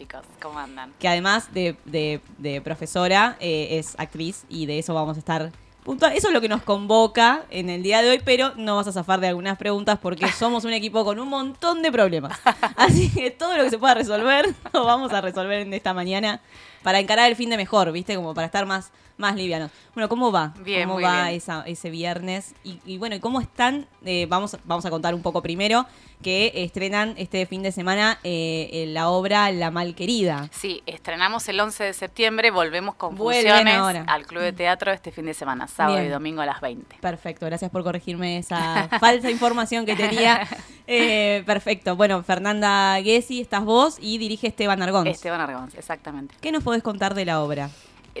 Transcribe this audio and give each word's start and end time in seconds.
chicos? 0.00 0.22
¿Cómo 0.40 0.58
andan? 0.58 0.92
Que 0.98 1.08
además 1.08 1.52
de, 1.52 1.76
de- 1.84 2.20
de 2.38 2.60
profesora, 2.62 3.36
eh, 3.38 3.78
es 3.78 3.94
actriz 3.98 4.44
y 4.48 4.64
de 4.64 4.78
eso 4.78 4.94
vamos 4.94 5.16
a 5.16 5.20
estar 5.20 5.52
puntual. 5.84 6.12
Eso 6.14 6.28
es 6.28 6.32
lo 6.32 6.40
que 6.40 6.48
nos 6.48 6.62
convoca 6.62 7.42
en 7.50 7.68
el 7.68 7.82
día 7.82 8.00
de 8.00 8.08
hoy, 8.10 8.20
pero 8.24 8.52
no 8.56 8.76
vas 8.76 8.86
a 8.86 8.92
zafar 8.92 9.20
de 9.20 9.28
algunas 9.28 9.58
preguntas 9.58 9.98
porque 10.00 10.26
somos 10.38 10.64
un 10.64 10.72
equipo 10.72 11.04
con 11.04 11.18
un 11.20 11.28
montón 11.28 11.82
de 11.82 11.92
problemas. 11.92 12.38
Así 12.76 13.10
que 13.10 13.30
todo 13.30 13.56
lo 13.58 13.64
que 13.64 13.70
se 13.70 13.78
pueda 13.78 13.92
resolver, 13.94 14.46
lo 14.72 14.84
vamos 14.86 15.12
a 15.12 15.20
resolver 15.20 15.60
en 15.60 15.74
esta 15.74 15.92
mañana 15.92 16.40
para 16.82 16.98
encarar 17.00 17.28
el 17.28 17.36
fin 17.36 17.50
de 17.50 17.56
mejor, 17.56 17.90
¿viste? 17.92 18.14
Como 18.16 18.34
para 18.34 18.46
estar 18.46 18.66
más, 18.66 18.90
más 19.16 19.36
livianos. 19.36 19.70
Bueno, 19.94 20.08
¿cómo 20.08 20.32
va? 20.32 20.54
Bien, 20.64 20.82
¿Cómo 20.84 20.94
muy 20.94 21.04
va 21.04 21.24
bien. 21.24 21.36
esa- 21.36 21.62
ese 21.66 21.90
viernes? 21.90 22.54
Y, 22.64 22.80
y 22.86 22.98
bueno, 22.98 23.14
¿y 23.16 23.20
cómo 23.20 23.40
están? 23.40 23.86
Eh, 24.04 24.26
vamos, 24.28 24.56
vamos 24.64 24.84
a 24.86 24.90
contar 24.90 25.14
un 25.14 25.22
poco 25.22 25.42
primero 25.42 25.86
que 26.22 26.52
estrenan 26.54 27.14
este 27.16 27.46
fin 27.46 27.62
de 27.62 27.72
semana 27.72 28.18
eh, 28.24 28.68
eh, 28.72 28.86
la 28.88 29.08
obra 29.08 29.50
La 29.52 29.70
Malquerida. 29.70 30.48
Sí, 30.52 30.82
estrenamos 30.84 31.48
el 31.48 31.58
11 31.58 31.82
de 31.84 31.92
septiembre, 31.94 32.50
volvemos 32.50 32.94
con 32.94 33.16
funciones 33.16 33.74
ahora. 33.74 34.04
al 34.06 34.26
Club 34.26 34.42
de 34.42 34.52
Teatro 34.52 34.92
este 34.92 35.12
fin 35.12 35.24
de 35.24 35.32
semana, 35.32 35.66
sábado 35.66 35.96
Bien. 35.96 36.08
y 36.08 36.10
domingo 36.10 36.42
a 36.42 36.46
las 36.46 36.60
20. 36.60 36.96
Perfecto, 37.00 37.46
gracias 37.46 37.70
por 37.70 37.82
corregirme 37.84 38.36
esa 38.36 38.88
falsa 39.00 39.30
información 39.30 39.86
que 39.86 39.96
tenía. 39.96 40.46
Eh, 40.92 41.42
perfecto. 41.46 41.94
Bueno, 41.94 42.22
Fernanda 42.24 42.98
Gessi, 43.02 43.40
estás 43.40 43.64
vos 43.64 43.96
y 44.00 44.18
dirige 44.18 44.48
Esteban 44.48 44.82
Argón. 44.82 45.06
Esteban 45.06 45.40
Argón, 45.40 45.70
exactamente. 45.76 46.34
¿Qué 46.40 46.50
nos 46.50 46.64
podés 46.64 46.82
contar 46.82 47.14
de 47.14 47.24
la 47.24 47.40
obra? 47.42 47.70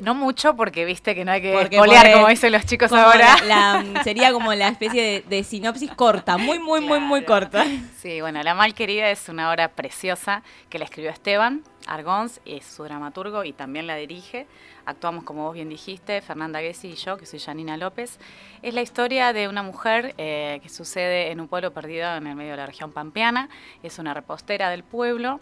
No 0.04 0.14
mucho 0.14 0.54
porque 0.54 0.84
viste 0.84 1.16
que 1.16 1.24
no 1.24 1.32
hay 1.32 1.42
que 1.42 1.52
puede- 1.52 2.12
como 2.12 2.28
dicen 2.28 2.52
los 2.52 2.64
chicos 2.64 2.92
ahora. 2.92 3.36
la- 3.44 3.82
la- 3.82 4.04
sería 4.04 4.32
como 4.32 4.54
la 4.54 4.68
especie 4.68 5.02
de, 5.02 5.24
de 5.28 5.42
sinopsis 5.42 5.90
corta, 5.90 6.38
muy, 6.38 6.60
muy, 6.60 6.80
muy, 6.80 7.00
muy 7.00 7.24
corta. 7.24 7.66
Sí, 8.00 8.20
bueno, 8.20 8.40
La 8.44 8.54
Malquerida 8.54 9.10
es 9.10 9.28
una 9.28 9.50
obra 9.50 9.66
preciosa 9.68 10.44
que 10.68 10.78
la 10.78 10.84
escribió 10.84 11.10
Esteban 11.10 11.64
Argons, 11.88 12.40
es 12.46 12.64
su 12.64 12.84
dramaturgo 12.84 13.42
y 13.42 13.52
también 13.52 13.88
la 13.88 13.96
dirige. 13.96 14.46
Actuamos, 14.90 15.24
como 15.24 15.44
vos 15.44 15.54
bien 15.54 15.68
dijiste, 15.68 16.20
Fernanda 16.20 16.60
Gessi 16.60 16.88
y 16.88 16.94
yo, 16.96 17.16
que 17.16 17.26
soy 17.26 17.38
Janina 17.38 17.76
López. 17.76 18.18
Es 18.62 18.74
la 18.74 18.82
historia 18.82 19.32
de 19.32 19.48
una 19.48 19.62
mujer 19.62 20.14
eh, 20.18 20.60
que 20.62 20.68
sucede 20.68 21.30
en 21.30 21.40
un 21.40 21.48
pueblo 21.48 21.72
perdido 21.72 22.14
en 22.16 22.26
el 22.26 22.36
medio 22.36 22.52
de 22.52 22.56
la 22.58 22.66
región 22.66 22.92
pampeana. 22.92 23.48
Es 23.82 23.98
una 23.98 24.14
repostera 24.14 24.70
del 24.70 24.82
pueblo 24.84 25.40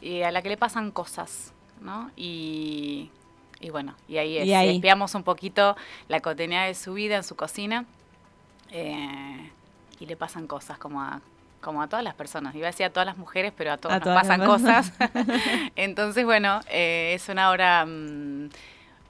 y 0.00 0.22
a 0.22 0.30
la 0.30 0.42
que 0.42 0.48
le 0.48 0.56
pasan 0.56 0.90
cosas, 0.90 1.52
¿no? 1.80 2.10
Y, 2.16 3.10
y 3.60 3.70
bueno, 3.70 3.94
y 4.08 4.18
ahí, 4.18 4.38
es, 4.38 4.46
Y 4.46 4.54
ahí. 4.54 4.76
espiamos 4.76 5.14
un 5.14 5.22
poquito 5.22 5.76
la 6.08 6.20
cotidianidad 6.20 6.66
de 6.66 6.74
su 6.74 6.94
vida 6.94 7.16
en 7.16 7.24
su 7.24 7.36
cocina. 7.36 7.84
Eh, 8.70 9.50
y 10.00 10.06
le 10.06 10.16
pasan 10.16 10.46
cosas 10.46 10.78
como 10.78 11.00
a, 11.02 11.20
como 11.60 11.82
a 11.82 11.88
todas 11.88 12.04
las 12.04 12.14
personas. 12.14 12.54
Iba 12.54 12.66
a 12.68 12.70
decir 12.70 12.86
a 12.86 12.90
todas 12.90 13.06
las 13.06 13.16
mujeres, 13.18 13.52
pero 13.56 13.72
a 13.72 13.76
todos 13.78 13.94
A 13.94 13.98
nos 13.98 14.08
pasan 14.08 14.44
cosas. 14.44 14.92
Entonces, 15.76 16.24
bueno, 16.24 16.60
eh, 16.68 17.12
es 17.14 17.28
una 17.28 17.50
obra, 17.50 17.84
mm, 17.86 18.50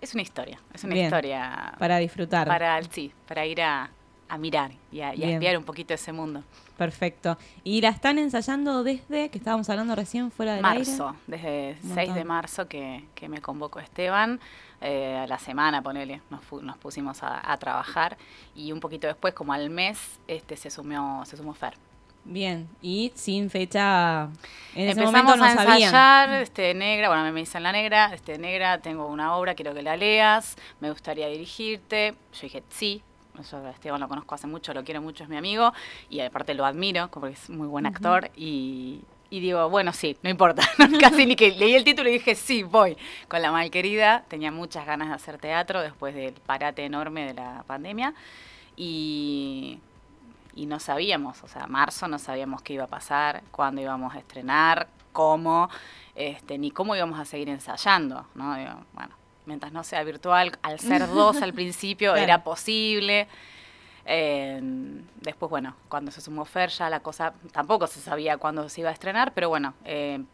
es 0.01 0.15
una 0.15 0.23
historia, 0.23 0.59
es 0.75 0.85
una 0.85 0.95
Bien. 0.95 1.07
historia 1.07 1.75
Para 1.79 1.99
disfrutar. 1.99 2.47
para, 2.47 2.83
sí, 2.85 3.13
para 3.27 3.45
ir 3.47 3.61
a, 3.63 3.91
a 4.29 4.39
mirar 4.39 4.73
y 4.93 5.01
a, 5.01 5.15
y 5.15 5.23
a 5.25 5.31
espiar 5.31 5.57
un 5.59 5.65
poquito 5.65 5.95
ese 5.95 6.13
mundo. 6.13 6.43
Perfecto. 6.77 7.37
¿Y 7.65 7.81
la 7.81 7.89
están 7.89 8.19
ensayando 8.19 8.85
desde, 8.85 9.31
que 9.31 9.39
estábamos 9.39 9.69
hablando 9.69 9.97
recién 9.97 10.31
fuera 10.31 10.53
del 10.55 10.63
Marzo, 10.63 11.09
aire? 11.09 11.19
desde 11.27 11.77
Un 11.83 11.95
6 11.95 11.97
de 11.97 12.07
montón. 12.07 12.27
marzo 12.29 12.69
que, 12.69 13.05
que 13.17 13.29
me 13.29 13.41
convocó 13.41 13.81
Esteban, 13.81 14.39
eh, 14.81 15.17
a 15.17 15.27
la 15.27 15.41
semana, 15.41 15.83
ponele, 15.83 16.23
nos, 16.31 16.41
nos 16.63 16.77
pusimos 16.79 17.23
a, 17.25 17.51
a 17.53 17.57
trabajar 17.57 18.17
y 18.55 18.71
un 18.71 18.79
poquito 18.79 19.09
después, 19.09 19.35
como 19.35 19.53
al 19.53 19.71
mes, 19.71 20.21
este 20.29 20.57
se 20.57 20.71
sumó, 20.71 21.25
se 21.25 21.37
sumó 21.37 21.53
Fer. 21.55 21.75
Bien. 22.25 22.69
Y 22.83 23.13
sin 23.15 23.49
fecha. 23.49 24.25
En 24.75 24.89
ese 24.89 25.01
Empezamos 25.01 25.13
momento 25.13 25.37
no 25.37 25.45
a 25.45 25.55
sabían. 25.55 25.83
ensayar, 25.83 26.31
este, 26.43 26.75
negra, 26.75 27.09
bueno, 27.09 27.33
me 27.33 27.41
dicen 27.41 27.63
la 27.63 27.73
negra, 27.73 28.13
este, 28.15 28.39
negra, 28.39 28.79
tengo 28.79 29.07
una 29.07 29.35
obra, 29.37 29.55
quiero 29.55 29.75
que 29.75 29.83
la 29.83 29.97
leas, 29.97 30.57
me 30.81 30.91
gustaría 30.91 31.27
dirigirte. 31.29 32.15
Yo 32.35 32.41
dije, 32.43 32.63
sí, 32.69 33.03
yo 33.51 33.59
a 33.59 33.71
Esteban 33.71 34.01
lo 34.01 34.09
conozco 34.09 34.35
hace 34.35 34.47
mucho, 34.47 34.75
lo 34.75 34.85
quiero 34.85 35.01
mucho, 35.01 35.23
es 35.25 35.31
mi 35.31 35.37
amigo, 35.37 35.73
y 36.11 36.21
aparte 36.21 36.55
lo 36.55 36.65
admiro, 36.67 37.11
como 37.11 37.27
que 37.27 37.33
es 37.33 37.49
muy 37.49 37.67
buen 37.67 37.87
actor, 37.87 38.31
y, 38.37 39.01
y 39.31 39.41
digo, 39.41 39.69
bueno, 39.71 39.93
sí, 39.93 40.17
no 40.23 40.31
importa, 40.31 40.63
casi 41.01 41.25
ni 41.25 41.35
que 41.37 41.53
leí 41.53 41.75
el 41.75 41.85
título 41.85 42.09
y 42.09 42.15
dije, 42.15 42.35
sí, 42.35 42.63
voy. 42.63 42.97
Con 43.29 43.41
La 43.43 43.51
Malquerida, 43.53 44.25
tenía 44.29 44.51
muchas 44.51 44.87
ganas 44.87 45.09
de 45.09 45.15
hacer 45.15 45.39
teatro 45.39 45.81
después 45.81 46.15
del 46.15 46.35
parate 46.35 46.85
enorme 46.85 47.27
de 47.27 47.35
la 47.35 47.65
pandemia, 47.67 48.13
y 48.77 49.79
y 50.59 50.67
no 50.67 50.81
sabíamos, 50.81 51.43
o 51.45 51.49
sea, 51.49 51.69
marzo 51.69 52.09
no 52.09 52.19
sabíamos 52.19 52.63
qué 52.63 52.73
iba 52.73 52.85
a 52.85 52.89
pasar, 52.89 53.43
cuándo 53.53 53.81
íbamos 53.81 54.13
a 54.15 54.19
estrenar, 54.19 54.89
cómo, 55.13 55.71
este, 56.17 56.59
ni 56.59 56.73
cómo 56.73 56.97
íbamos 56.97 57.21
a 57.21 57.25
seguir 57.25 57.49
ensayando, 57.49 58.27
¿no? 58.35 58.57
Digo, 58.57 58.73
bueno, 58.93 59.15
mientras 59.47 59.73
no 59.73 59.85
sea 59.85 60.03
virtual, 60.03 60.59
al 60.63 60.81
ser 60.81 61.07
dos 61.15 61.43
al 61.43 61.55
principio 61.55 62.11
Claro. 62.11 62.25
era 62.25 62.43
posible. 62.43 63.29
Eh, 64.05 64.59
después, 65.21 65.49
bueno, 65.49 65.77
cuando 65.89 66.11
se 66.11 66.21
sumó 66.21 66.45
Fer 66.45 66.71
ya 66.71 66.91
la 66.91 67.01
cosa 67.01 67.35
tampoco 67.53 67.87
se 67.87 68.01
sabía 68.01 68.37
cuándo 68.37 68.69
se 68.69 68.81
iba 68.81 68.91
a 68.91 68.93
estrenar, 68.95 69.33
pero 69.35 69.49
bueno, 69.51 69.75
eh, 69.85 70.25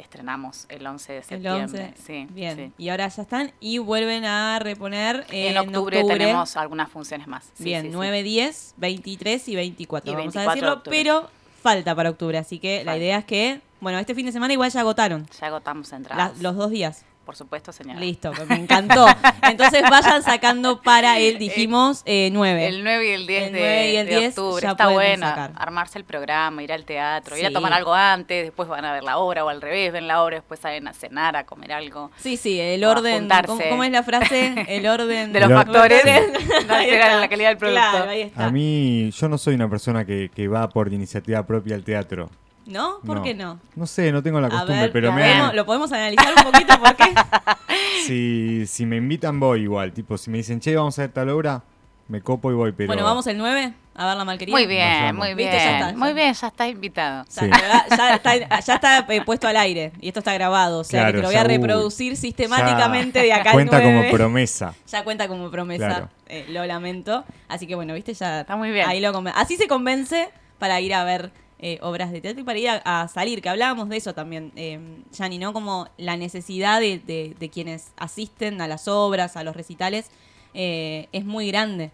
estrenamos 0.00 0.66
el 0.68 0.86
11 0.86 1.12
de 1.12 1.18
El 1.18 1.24
septiembre. 1.24 1.62
11. 1.62 1.94
Sí, 2.06 2.26
Bien. 2.30 2.56
sí. 2.56 2.72
Y 2.78 2.88
ahora 2.88 3.08
ya 3.08 3.22
están 3.22 3.52
y 3.60 3.78
vuelven 3.78 4.24
a 4.24 4.58
reponer 4.58 5.24
En, 5.30 5.56
octubre, 5.58 6.02
tenemos 6.04 6.56
algunas 6.56 6.90
funciones 6.90 7.26
más. 7.26 7.44
Sí, 7.54 7.64
Bien, 7.64 7.82
sí, 7.82 7.88
sí. 7.88 7.94
9, 7.94 8.22
10, 8.22 8.74
23 8.76 9.48
y 9.48 9.56
24, 9.56 10.10
Y 10.10 10.14
vamos 10.14 10.34
24 10.34 10.50
a 10.50 10.54
de 10.54 10.60
decirlo, 10.60 10.72
octubre. 10.78 10.98
pero 10.98 11.30
falta 11.62 11.94
para 11.94 12.10
octubre, 12.10 12.38
así 12.38 12.58
que 12.58 12.78
la 12.84 12.92
Falta. 12.92 12.98
idea 12.98 13.18
es 13.18 13.24
que, 13.24 13.60
bueno, 13.80 13.98
este 13.98 14.14
fin 14.14 14.26
de 14.26 14.32
semana 14.32 14.52
igual 14.52 14.70
ya 14.70 14.80
agotaron 14.80 15.26
Ya 15.40 15.46
agotamos 15.48 15.90
la- 15.90 15.96
entradas. 15.96 16.38
los 16.40 16.56
dos 16.56 16.70
días. 16.70 17.04
Por 17.28 17.36
supuesto, 17.36 17.72
señora. 17.72 18.00
Listo, 18.00 18.32
me 18.48 18.54
encantó. 18.54 19.04
Entonces 19.42 19.82
vayan 19.90 20.22
sacando 20.22 20.80
para 20.80 21.18
el, 21.18 21.36
dijimos, 21.38 22.00
eh, 22.06 22.30
9. 22.32 22.68
El 22.68 22.82
9 22.82 23.06
y 23.06 23.12
el 23.12 23.26
10 23.26 23.42
El 23.48 23.52
de, 23.52 23.58
9 23.60 23.92
y 23.92 23.96
el 23.96 24.06
de 24.06 24.16
10 24.20 24.38
octubre. 24.38 24.62
ya 24.62 24.70
Está 24.70 24.88
bueno 24.88 25.28
sacar. 25.28 25.52
armarse 25.56 25.98
el 25.98 26.04
programa, 26.06 26.62
ir 26.62 26.72
al 26.72 26.86
teatro, 26.86 27.36
ir 27.36 27.44
a 27.44 27.50
tomar 27.50 27.74
algo 27.74 27.92
antes, 27.92 28.44
después 28.44 28.66
van 28.66 28.86
a 28.86 28.94
ver 28.94 29.04
la 29.04 29.18
obra 29.18 29.44
o 29.44 29.50
al 29.50 29.60
revés, 29.60 29.92
ven 29.92 30.08
la 30.08 30.22
obra, 30.22 30.36
después 30.36 30.58
salen 30.58 30.88
a 30.88 30.94
cenar, 30.94 31.36
a 31.36 31.44
comer 31.44 31.70
algo. 31.74 32.10
Sí, 32.16 32.38
sí, 32.38 32.58
el 32.58 32.82
orden. 32.82 33.28
¿cómo, 33.44 33.60
cómo 33.68 33.84
es 33.84 33.90
la 33.92 34.02
frase? 34.02 34.54
El 34.66 34.86
orden 34.86 35.34
De 35.34 35.40
los 35.40 35.50
Lo- 35.50 35.56
factores, 35.56 36.02
está. 36.06 36.86
la 37.20 37.28
calidad 37.28 37.48
del 37.50 37.58
producto. 37.58 37.80
Claro, 37.90 38.10
ahí 38.10 38.22
está. 38.22 38.46
A 38.46 38.50
mí, 38.50 39.10
yo 39.10 39.28
no 39.28 39.36
soy 39.36 39.54
una 39.54 39.68
persona 39.68 40.06
que, 40.06 40.30
que 40.34 40.48
va 40.48 40.66
por 40.70 40.90
iniciativa 40.90 41.46
propia 41.46 41.74
al 41.74 41.84
teatro. 41.84 42.30
¿No? 42.68 43.00
¿Por 43.04 43.16
No. 43.18 43.22
qué 43.22 43.34
no? 43.34 43.58
No 43.74 43.86
sé, 43.86 44.12
no 44.12 44.22
tengo 44.22 44.40
la 44.40 44.48
costumbre, 44.50 44.80
ver, 44.82 44.92
pero 44.92 45.08
¿lo 45.08 45.12
me 45.14 45.22
podemos- 45.22 45.54
¿lo 45.54 45.66
podemos 45.66 45.92
analizar 45.92 46.34
un 46.36 46.52
poquito? 46.52 46.78
¿Por 46.78 46.94
qué? 46.96 47.04
si, 48.06 48.66
si 48.66 48.86
me 48.86 48.96
invitan 48.96 49.40
voy 49.40 49.62
igual. 49.62 49.92
Tipo, 49.92 50.18
si 50.18 50.30
me 50.30 50.38
dicen, 50.38 50.60
che, 50.60 50.76
vamos 50.76 50.98
a 50.98 51.02
ver 51.02 51.10
tal 51.12 51.28
obra, 51.30 51.62
me 52.08 52.20
copo 52.20 52.50
y 52.50 52.54
voy, 52.54 52.72
pero... 52.72 52.86
Bueno, 52.88 53.04
vamos 53.04 53.26
el 53.26 53.38
9 53.38 53.72
a 53.94 54.06
ver 54.06 54.16
la 54.16 54.24
malquerida. 54.24 54.54
Muy 54.54 54.66
bien, 54.66 55.16
muy 55.16 55.34
bien. 55.34 55.50
Viste, 55.50 55.56
ya 55.56 55.78
está, 55.78 55.96
muy 55.98 56.12
bien, 56.12 56.32
ya 56.32 56.46
está 56.46 56.68
invitado. 56.68 57.24
Sí. 57.28 57.48
ya, 57.50 57.84
está, 58.14 58.60
ya 58.60 58.74
está, 58.74 58.98
eh, 59.08 59.22
puesto 59.22 59.48
al 59.48 59.56
aire 59.56 59.92
y 60.00 60.08
esto 60.08 60.20
está 60.20 60.32
grabado. 60.34 60.80
O 60.80 60.84
sea, 60.84 61.00
Claro, 61.00 61.12
que 61.12 61.18
te 61.18 61.22
lo 61.22 61.28
voy 61.28 61.36
a 61.36 61.44
reproducir 61.44 62.16
sistemáticamente 62.16 63.20
de 63.20 63.32
acá 63.32 63.50
al 63.50 63.56
Cuenta 63.56 63.78
como 63.82 63.92
9. 63.94 64.10
promesa. 64.12 64.74
Ya 64.86 65.02
cuenta 65.04 65.26
como 65.26 65.50
promesa, 65.50 65.86
Claro. 65.86 66.08
eh, 66.28 66.46
lo 66.50 66.64
lamento. 66.64 67.24
Así 67.48 67.66
que 67.66 67.74
bueno, 67.74 67.94
viste, 67.94 68.14
ya 68.14 68.40
Está 68.42 68.56
muy 68.56 68.70
bien. 68.70 68.88
Ahí 68.88 69.00
lo 69.00 69.12
Así 69.34 69.56
se 69.56 69.66
convence 69.66 70.28
para 70.58 70.80
ir 70.80 70.94
a 70.94 71.02
ver 71.04 71.32
eh, 71.58 71.78
obras 71.82 72.12
de 72.12 72.20
teatro 72.20 72.40
y 72.40 72.44
para 72.44 72.58
ir 72.58 72.68
a, 72.68 73.02
a 73.02 73.08
salir, 73.08 73.42
que 73.42 73.48
hablábamos 73.48 73.88
de 73.88 73.96
eso 73.96 74.14
también, 74.14 74.52
eh, 74.56 74.78
Yanni, 75.12 75.38
¿no? 75.38 75.52
Como 75.52 75.88
la 75.96 76.16
necesidad 76.16 76.80
de, 76.80 76.98
de- 76.98 77.34
de 77.38 77.48
quienes 77.50 77.88
asisten 77.96 78.60
a 78.60 78.68
las 78.68 78.86
obras, 78.88 79.36
a 79.36 79.42
los 79.44 79.56
recitales, 79.56 80.10
eh, 80.54 81.08
es 81.12 81.24
muy 81.24 81.48
grande. 81.48 81.90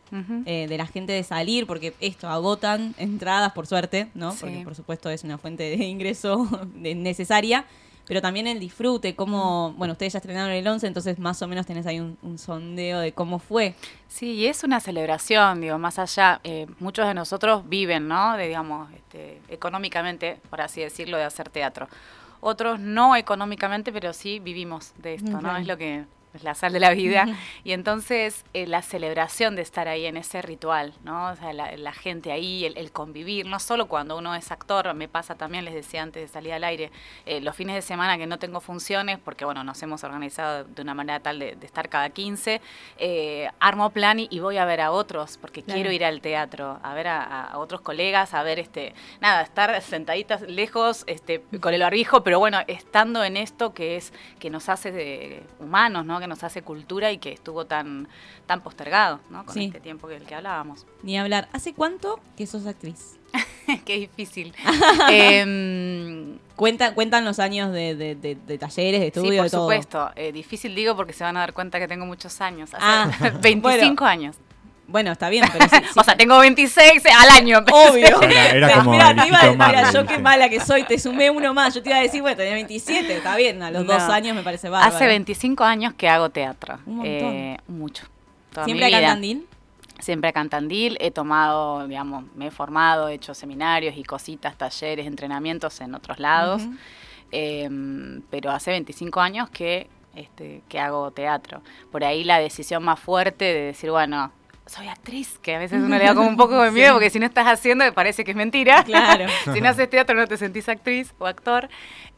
Eh, 0.46 0.66
de 0.68 0.78
la 0.78 0.86
gente 0.86 1.12
de 1.12 1.22
salir, 1.24 1.66
porque 1.66 1.92
esto 2.00 2.28
agotan 2.28 2.94
entradas, 2.98 3.52
por 3.52 3.66
suerte, 3.66 4.08
¿no? 4.14 4.32
Sí. 4.32 4.38
Porque 4.42 4.60
por 4.64 4.74
supuesto 4.74 5.10
es 5.10 5.24
una 5.24 5.38
fuente 5.38 5.76
de 5.76 5.84
ingreso 5.84 6.48
necesaria, 6.74 7.64
pero 8.06 8.20
también 8.20 8.46
el 8.46 8.60
disfrute, 8.60 9.14
cómo, 9.14 9.72
bueno, 9.76 9.92
ustedes 9.92 10.12
ya 10.12 10.18
estrenaron 10.18 10.52
el 10.52 10.66
11, 10.66 10.86
entonces 10.86 11.18
más 11.18 11.40
o 11.42 11.48
menos 11.48 11.66
tenés 11.66 11.86
ahí 11.86 12.00
un, 12.00 12.18
un 12.22 12.38
sondeo 12.38 13.00
de 13.00 13.12
cómo 13.12 13.38
fue. 13.38 13.74
Sí, 14.08 14.32
y 14.32 14.46
es 14.46 14.62
una 14.62 14.80
celebración, 14.80 15.60
digo, 15.60 15.78
más 15.78 15.98
allá, 15.98 16.40
eh, 16.44 16.66
muchos 16.80 17.06
de 17.06 17.14
nosotros 17.14 17.68
viven, 17.68 18.06
¿no? 18.06 18.36
De, 18.36 18.48
digamos, 18.48 18.92
este, 18.92 19.40
económicamente, 19.48 20.38
por 20.50 20.60
así 20.60 20.82
decirlo, 20.82 21.16
de 21.16 21.24
hacer 21.24 21.48
teatro. 21.48 21.88
Otros 22.40 22.78
no 22.78 23.16
económicamente, 23.16 23.90
pero 23.90 24.12
sí 24.12 24.38
vivimos 24.38 24.92
de 24.98 25.14
esto, 25.14 25.40
¿no? 25.40 25.56
Es 25.56 25.66
lo 25.66 25.78
que 25.78 26.04
es 26.34 26.42
la 26.44 26.54
sal 26.54 26.72
de 26.72 26.80
la 26.80 26.90
vida. 26.90 27.26
Y 27.62 27.72
entonces 27.72 28.44
eh, 28.54 28.66
la 28.66 28.82
celebración 28.82 29.56
de 29.56 29.62
estar 29.62 29.88
ahí 29.88 30.06
en 30.06 30.16
ese 30.16 30.42
ritual, 30.42 30.92
¿no? 31.04 31.30
O 31.30 31.36
sea, 31.36 31.52
la, 31.52 31.76
la 31.76 31.92
gente 31.92 32.32
ahí, 32.32 32.64
el, 32.64 32.76
el 32.76 32.90
convivir, 32.92 33.46
no 33.46 33.58
solo 33.60 33.86
cuando 33.86 34.16
uno 34.18 34.34
es 34.34 34.50
actor, 34.50 34.92
me 34.94 35.08
pasa 35.08 35.34
también, 35.34 35.64
les 35.64 35.74
decía 35.74 36.02
antes 36.02 36.22
de 36.22 36.28
salir 36.28 36.52
al 36.52 36.64
aire, 36.64 36.90
eh, 37.26 37.40
los 37.40 37.54
fines 37.56 37.74
de 37.76 37.82
semana 37.82 38.18
que 38.18 38.26
no 38.26 38.38
tengo 38.38 38.60
funciones, 38.60 39.18
porque 39.24 39.44
bueno, 39.44 39.64
nos 39.64 39.82
hemos 39.82 40.02
organizado 40.04 40.64
de 40.64 40.82
una 40.82 40.94
manera 40.94 41.20
tal 41.20 41.38
de, 41.38 41.54
de 41.56 41.66
estar 41.66 41.88
cada 41.88 42.10
15, 42.10 42.60
eh, 42.98 43.48
armo 43.60 43.90
plan 43.90 44.18
y, 44.20 44.28
y 44.30 44.40
voy 44.40 44.58
a 44.58 44.64
ver 44.64 44.80
a 44.80 44.90
otros, 44.92 45.38
porque 45.40 45.62
Claro. 45.62 45.76
quiero 45.76 45.92
ir 45.92 46.04
al 46.04 46.20
teatro, 46.20 46.78
a 46.82 46.94
ver 46.94 47.08
a 47.08 47.52
otros 47.54 47.80
colegas, 47.80 48.34
a 48.34 48.42
ver, 48.42 48.58
este, 48.58 48.92
nada, 49.20 49.42
estar 49.42 49.80
sentaditas 49.82 50.42
lejos, 50.42 51.04
este, 51.06 51.42
con 51.60 51.72
el 51.74 51.80
barbijo, 51.80 52.22
pero 52.22 52.38
bueno, 52.38 52.58
estando 52.66 53.22
en 53.24 53.36
esto 53.36 53.72
que 53.72 53.96
es, 53.96 54.12
que 54.38 54.50
nos 54.50 54.68
hace 54.68 54.92
de 54.92 55.42
humanos, 55.60 56.04
¿no? 56.04 56.20
Que 56.24 56.28
nos 56.28 56.42
hace 56.42 56.62
cultura 56.62 57.12
y 57.12 57.18
que 57.18 57.32
estuvo 57.32 57.66
tan, 57.66 58.08
tan 58.46 58.62
postergado, 58.62 59.20
¿no? 59.28 59.44
Con 59.44 59.52
Sí. 59.54 59.64
este 59.66 59.78
tiempo 59.78 60.08
que, 60.08 60.14
del 60.14 60.22
que 60.26 60.34
hablábamos. 60.34 60.86
Ni 61.02 61.18
hablar. 61.18 61.48
¿Hace 61.52 61.74
cuánto 61.74 62.18
que 62.34 62.46
sos 62.46 62.66
actriz? 62.66 63.18
Qué 63.84 63.98
difícil. 63.98 64.54
Em, 65.10 66.38
Cuenta, 66.56 66.94
cuentan 66.94 67.24
los 67.26 67.40
años 67.40 67.72
de, 67.72 67.94
de- 67.94 68.14
de- 68.14 68.36
de 68.36 68.58
talleres, 68.58 69.00
de 69.02 69.08
estudio, 69.08 69.30
sí, 69.32 69.36
por 69.36 69.44
de 69.44 69.50
todo. 69.50 69.60
supuesto. 69.64 70.10
Eh, 70.16 70.32
difícil 70.32 70.74
digo 70.74 70.96
porque 70.96 71.12
se 71.12 71.24
van 71.24 71.36
a 71.36 71.40
dar 71.40 71.52
cuenta 71.52 71.78
que 71.78 71.88
tengo 71.88 72.06
muchos 72.06 72.40
años. 72.40 72.70
Hace 72.72 72.82
Ah, 72.86 73.10
25 73.42 73.60
bueno. 73.60 74.06
años. 74.06 74.36
Bueno, 74.86 75.12
está 75.12 75.28
bien, 75.30 75.44
pero 75.52 75.66
sí, 75.68 75.76
sí. 75.76 75.84
O 76.00 76.04
sea, 76.04 76.16
tengo 76.16 76.38
26 76.38 77.02
al 77.06 77.28
año. 77.30 77.58
Obvio. 77.72 78.20
Era- 78.22 78.74
como 78.74 78.90
mira, 78.92 79.14
te 79.14 79.26
iba 79.28 79.38
a- 79.40 79.50
mira, 79.52 79.90
yo 79.92 80.06
qué 80.06 80.18
mala 80.18 80.48
que 80.48 80.60
soy, 80.60 80.84
te 80.84 80.98
sumé 80.98 81.30
uno 81.30 81.54
más. 81.54 81.74
Yo 81.74 81.82
te 81.82 81.88
iba 81.90 81.98
a 81.98 82.02
decir, 82.02 82.20
bueno, 82.20 82.36
tenía 82.36 82.54
27, 82.54 83.16
está 83.16 83.34
bien, 83.36 83.62
a 83.62 83.70
los 83.70 83.84
No. 83.84 83.94
dos 83.94 84.02
años 84.04 84.36
me 84.36 84.42
parece 84.42 84.68
bárbaro. 84.68 84.94
Hace 84.94 85.06
25 85.06 85.64
años 85.64 85.94
que 85.94 86.08
hago 86.08 86.28
teatro. 86.30 86.78
Un 86.86 86.96
montón. 86.96 87.06
Eh, 87.32 87.58
mucho. 87.66 88.04
Toda 88.52 88.66
¿Siempre 88.66 88.86
mi 88.86 88.92
acá 88.92 88.98
en 88.98 89.02
vida. 89.02 89.12
Tandil? 89.14 89.46
Siempre 90.00 90.28
acá 90.30 90.40
en 90.42 90.48
Tandil. 90.50 90.96
He 91.00 91.10
tomado, 91.10 91.88
digamos, 91.88 92.24
me 92.36 92.48
he 92.48 92.50
formado, 92.50 93.08
he 93.08 93.14
hecho 93.14 93.32
seminarios 93.34 93.96
y 93.96 94.04
cositas, 94.04 94.56
talleres, 94.56 95.06
entrenamientos 95.06 95.80
en 95.80 95.94
otros 95.94 96.18
lados. 96.18 96.62
Eh, 97.32 97.68
pero 98.30 98.50
hace 98.50 98.70
25 98.70 99.20
años 99.20 99.48
que, 99.50 99.88
este, 100.14 100.62
que 100.68 100.78
hago 100.78 101.10
teatro. 101.10 101.62
Por 101.90 102.04
ahí 102.04 102.22
la 102.22 102.38
decisión 102.38 102.84
más 102.84 103.00
fuerte 103.00 103.44
de 103.46 103.60
decir, 103.62 103.90
bueno, 103.90 104.30
soy 104.66 104.88
actriz, 104.88 105.38
que 105.40 105.54
a 105.54 105.58
veces 105.58 105.82
uno 105.82 105.98
le 105.98 106.04
da 106.04 106.14
como 106.14 106.26
un 106.28 106.36
poco 106.36 106.60
de 106.62 106.70
miedo 106.72 106.88
Sí. 106.88 106.92
porque 106.94 107.10
si 107.10 107.18
no 107.18 107.26
estás 107.26 107.46
haciendo 107.46 107.84
parece 107.92 108.24
que 108.24 108.30
es 108.30 108.36
mentira. 108.36 108.82
Claro. 108.84 109.26
si 109.52 109.60
no 109.60 109.68
haces 109.68 109.88
teatro 109.90 110.14
no 110.16 110.26
te 110.26 110.36
sentís 110.36 110.68
actriz 110.68 111.12
o 111.18 111.26
actor. 111.26 111.68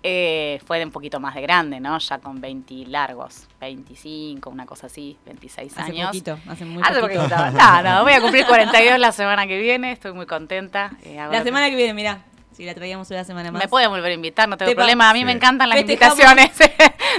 Eh, 0.09 0.61
fue 0.67 0.79
de 0.79 0.85
un 0.85 0.93
poquito 0.93 1.19
más 1.19 1.35
de 1.35 1.41
grande, 1.43 1.81
¿no? 1.81 1.99
Ya 1.99 2.19
con 2.19 2.41
20 2.41 2.75
largos, 2.87 3.49
25, 3.61 4.49
una 4.51 4.65
cosa 4.65 4.87
así, 4.87 5.17
26 5.27 5.73
Hace 5.77 5.91
años. 5.91 6.07
poquito, 6.09 6.39
hace 6.49 6.65
muy 6.65 6.81
Hace 6.85 7.01
poquito. 7.01 7.23
poquito. 7.23 7.37
No, 7.37 7.83
no, 7.83 8.03
voy 8.05 8.13
a 8.13 8.21
cumplir 8.21 8.47
42 8.49 8.99
la 9.01 9.11
semana 9.11 9.49
que 9.49 9.59
viene, 9.59 9.91
estoy 9.91 10.13
muy 10.13 10.27
contenta. 10.27 10.93
Eh, 11.03 11.17
La 11.17 11.25
lo 11.27 11.31
que- 11.33 11.43
semana 11.43 11.69
que 11.71 11.75
viene, 11.77 11.93
mirá, 11.95 12.21
si 12.57 12.65
la 12.65 12.75
traíamos 12.75 13.11
una 13.11 13.23
semana 13.25 13.51
más. 13.53 13.63
me 13.63 13.69
pueden 13.69 13.91
volver 13.91 14.11
a 14.11 14.15
invitar, 14.15 14.49
no 14.49 14.57
tengo 14.57 14.71
Te 14.71 14.77
problema. 14.77 15.11
A 15.11 15.13
mí 15.15 15.25
me 15.25 15.33
encantan 15.33 15.69
las 15.69 15.79
Festejamos. 15.79 16.19
invitaciones. 16.19 16.59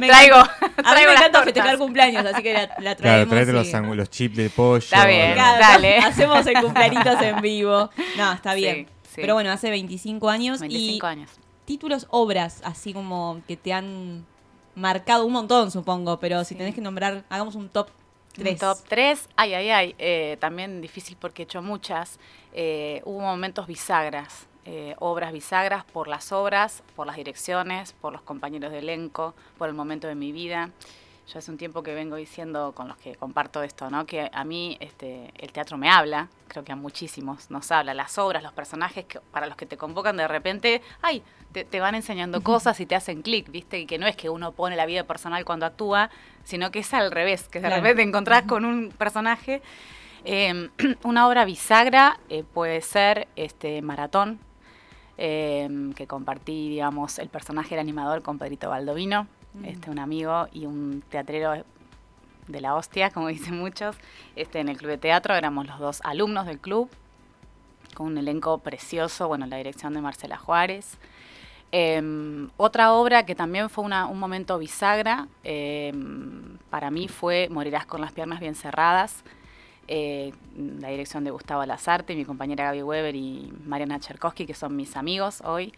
Me 0.02 0.08
traigo. 0.08 0.36
A 0.38 0.96
mí 0.96 1.02
me 1.06 1.14
encanta 1.14 1.44
festejar 1.44 1.78
cumpleaños, 1.78 2.26
así 2.26 2.42
que 2.42 2.54
la, 2.54 2.62
la 2.62 2.68
Claro, 2.96 2.96
traemos. 2.98 3.30
traete 3.30 3.54
los, 3.54 3.96
los 3.98 4.10
chips 4.10 4.36
de 4.38 4.50
pollo. 4.50 4.78
Está 4.78 5.06
bien. 5.06 5.34
Claro, 5.34 5.60
Dale. 5.60 5.98
Hacemos 6.00 6.46
el 6.48 6.60
cumpleaños 6.62 7.22
en 7.22 7.42
vivo. 7.42 7.90
No, 8.18 8.34
está 8.34 8.54
bien. 8.56 8.88
sí. 9.04 9.14
Pero 9.22 9.34
bueno, 9.36 9.52
hace 9.52 9.70
25 9.70 10.30
años 10.30 10.60
25 10.60 11.06
y 11.06 11.10
años. 11.10 11.30
títulos, 11.66 12.08
obras, 12.10 12.62
así 12.64 12.94
como 12.94 13.42
que 13.48 13.58
te 13.58 13.74
han 13.74 14.26
marcado 14.76 15.26
un 15.26 15.34
montón, 15.34 15.70
supongo. 15.72 16.20
Pero 16.20 16.44
si 16.46 16.56
tenés 16.56 16.74
que 16.76 16.82
nombrar, 16.82 17.24
hagamos 17.30 17.56
un 17.56 17.70
top 17.70 17.90
3. 18.34 18.54
Un 18.54 18.60
Top 18.60 18.78
3, 18.88 19.30
ay, 19.36 19.54
ay, 19.56 19.70
ay. 19.72 19.96
eh, 19.98 20.38
también 20.40 20.82
difícil 20.82 21.18
porque 21.20 21.42
he 21.42 21.46
hecho 21.46 21.62
muchas. 21.62 22.20
Eh, 22.54 23.02
hubo 23.06 23.20
momentos 23.22 23.66
bisagras, 23.68 24.46
eh, 24.70 24.96
obras 25.00 25.32
bisagras 25.32 25.86
por 25.86 26.10
las 26.10 26.32
obras, 26.34 26.84
por 26.96 27.08
las 27.08 27.16
direcciones, 27.16 27.94
por 27.94 28.12
los 28.12 28.22
compañeros 28.22 28.70
de 28.72 28.80
elenco, 28.80 29.34
por 29.58 29.70
el 29.70 29.74
momento 29.74 30.08
de 30.08 30.16
mi 30.16 30.34
vida. 30.34 30.72
Yo 31.32 31.40
hace 31.40 31.50
un 31.52 31.58
tiempo 31.58 31.84
que 31.84 31.94
vengo 31.94 32.16
diciendo 32.18 32.74
con 32.76 32.88
los 32.90 32.98
que 32.98 33.16
comparto 33.16 33.64
esto, 33.64 33.90
¿no? 33.90 34.06
Que 34.06 34.30
a 34.34 34.44
mí 34.44 34.78
este, 34.82 35.32
el 35.38 35.52
teatro 35.54 35.78
me 35.78 35.90
habla, 35.90 36.28
creo 36.50 36.64
que 36.66 36.72
a 36.74 36.76
muchísimos 36.76 37.50
nos 37.50 37.72
habla. 37.72 37.94
Las 37.94 38.18
obras, 38.18 38.44
los 38.44 38.52
personajes 38.54 39.06
que, 39.06 39.20
para 39.20 39.48
los 39.48 39.56
que 39.58 39.66
te 39.66 39.78
convocan 39.78 40.16
de 40.18 40.28
repente, 40.28 40.82
ay, 41.02 41.24
te, 41.54 41.64
te 41.66 41.80
van 41.82 41.96
enseñando 41.96 42.42
cosas 42.44 42.80
y 42.82 42.86
te 42.86 42.96
hacen 42.96 43.22
clic, 43.22 43.50
¿viste? 43.50 43.80
Y 43.80 43.86
que 43.86 43.98
no 43.98 44.06
es 44.08 44.16
que 44.18 44.30
uno 44.30 44.52
pone 44.52 44.76
la 44.76 44.86
vida 44.86 45.04
personal 45.06 45.44
cuando 45.46 45.66
actúa, 45.66 46.10
sino 46.44 46.72
que 46.72 46.80
es 46.80 46.94
al 46.94 47.12
revés, 47.12 47.48
que 47.50 47.60
de 47.60 47.68
Claro. 47.68 47.82
repente 47.84 48.04
te 48.04 48.08
encontrás 48.10 48.44
con 48.44 48.64
un 48.66 48.90
personaje. 48.98 49.62
Eh, 50.24 50.70
una 51.04 51.28
obra 51.28 51.46
bisagra 51.46 52.20
eh, 52.30 52.44
puede 52.54 52.82
ser 52.82 53.28
este 53.36 53.82
Maratón, 53.82 54.40
eh, 55.18 55.68
que 55.96 56.08
compartí, 56.08 56.70
digamos, 56.70 57.20
el 57.20 57.30
personaje 57.30 57.72
del 57.72 57.80
animador 57.80 58.22
con 58.22 58.38
Pedrito 58.38 58.70
Baldovino, 58.70 59.28
Mm. 59.54 59.66
este, 59.66 59.90
un 59.90 59.98
amigo 60.00 60.48
y 60.54 60.66
un 60.66 61.02
teatrero 61.10 61.54
de 62.48 62.62
la 62.62 62.76
hostia, 62.76 63.10
como 63.14 63.28
dicen 63.30 63.58
muchos, 63.58 63.96
este, 64.36 64.60
en 64.60 64.70
el 64.70 64.78
club 64.78 64.92
de 64.92 64.98
teatro, 64.98 65.34
éramos 65.36 65.66
los 65.68 65.80
dos 65.80 66.02
alumnos 66.04 66.46
del 66.46 66.60
club, 66.60 66.90
con 67.96 68.08
un 68.08 68.18
elenco 68.20 68.60
precioso, 68.60 69.28
bueno, 69.28 69.48
la 69.48 69.58
dirección 69.58 69.94
de 69.94 70.02
Marcela 70.02 70.38
Juárez. 70.38 70.98
Eh, 71.72 72.48
otra 72.58 72.94
obra 72.94 73.26
que 73.26 73.34
también 73.36 73.70
fue 73.70 73.84
una- 73.84 74.06
un 74.06 74.20
momento 74.20 74.58
bisagra, 74.60 75.28
eh, 75.44 75.92
para 76.70 76.92
mí 76.92 77.08
fue 77.08 77.48
Morirás 77.50 77.86
con 77.86 78.00
las 78.02 78.12
piernas 78.12 78.40
bien 78.40 78.54
cerradas, 78.56 79.24
eh, 79.88 80.34
la 80.58 80.90
dirección 80.90 81.24
de 81.24 81.32
Gustavo 81.32 81.66
Lazarte, 81.66 82.16
mi 82.16 82.26
compañera 82.26 82.66
Gaby 82.66 82.84
Weber 82.84 83.16
y 83.16 83.54
Mariana 83.66 84.00
Cherkowski, 84.00 84.46
que 84.46 84.54
son 84.54 84.76
mis 84.76 84.96
amigos 84.98 85.42
hoy. 85.46 85.74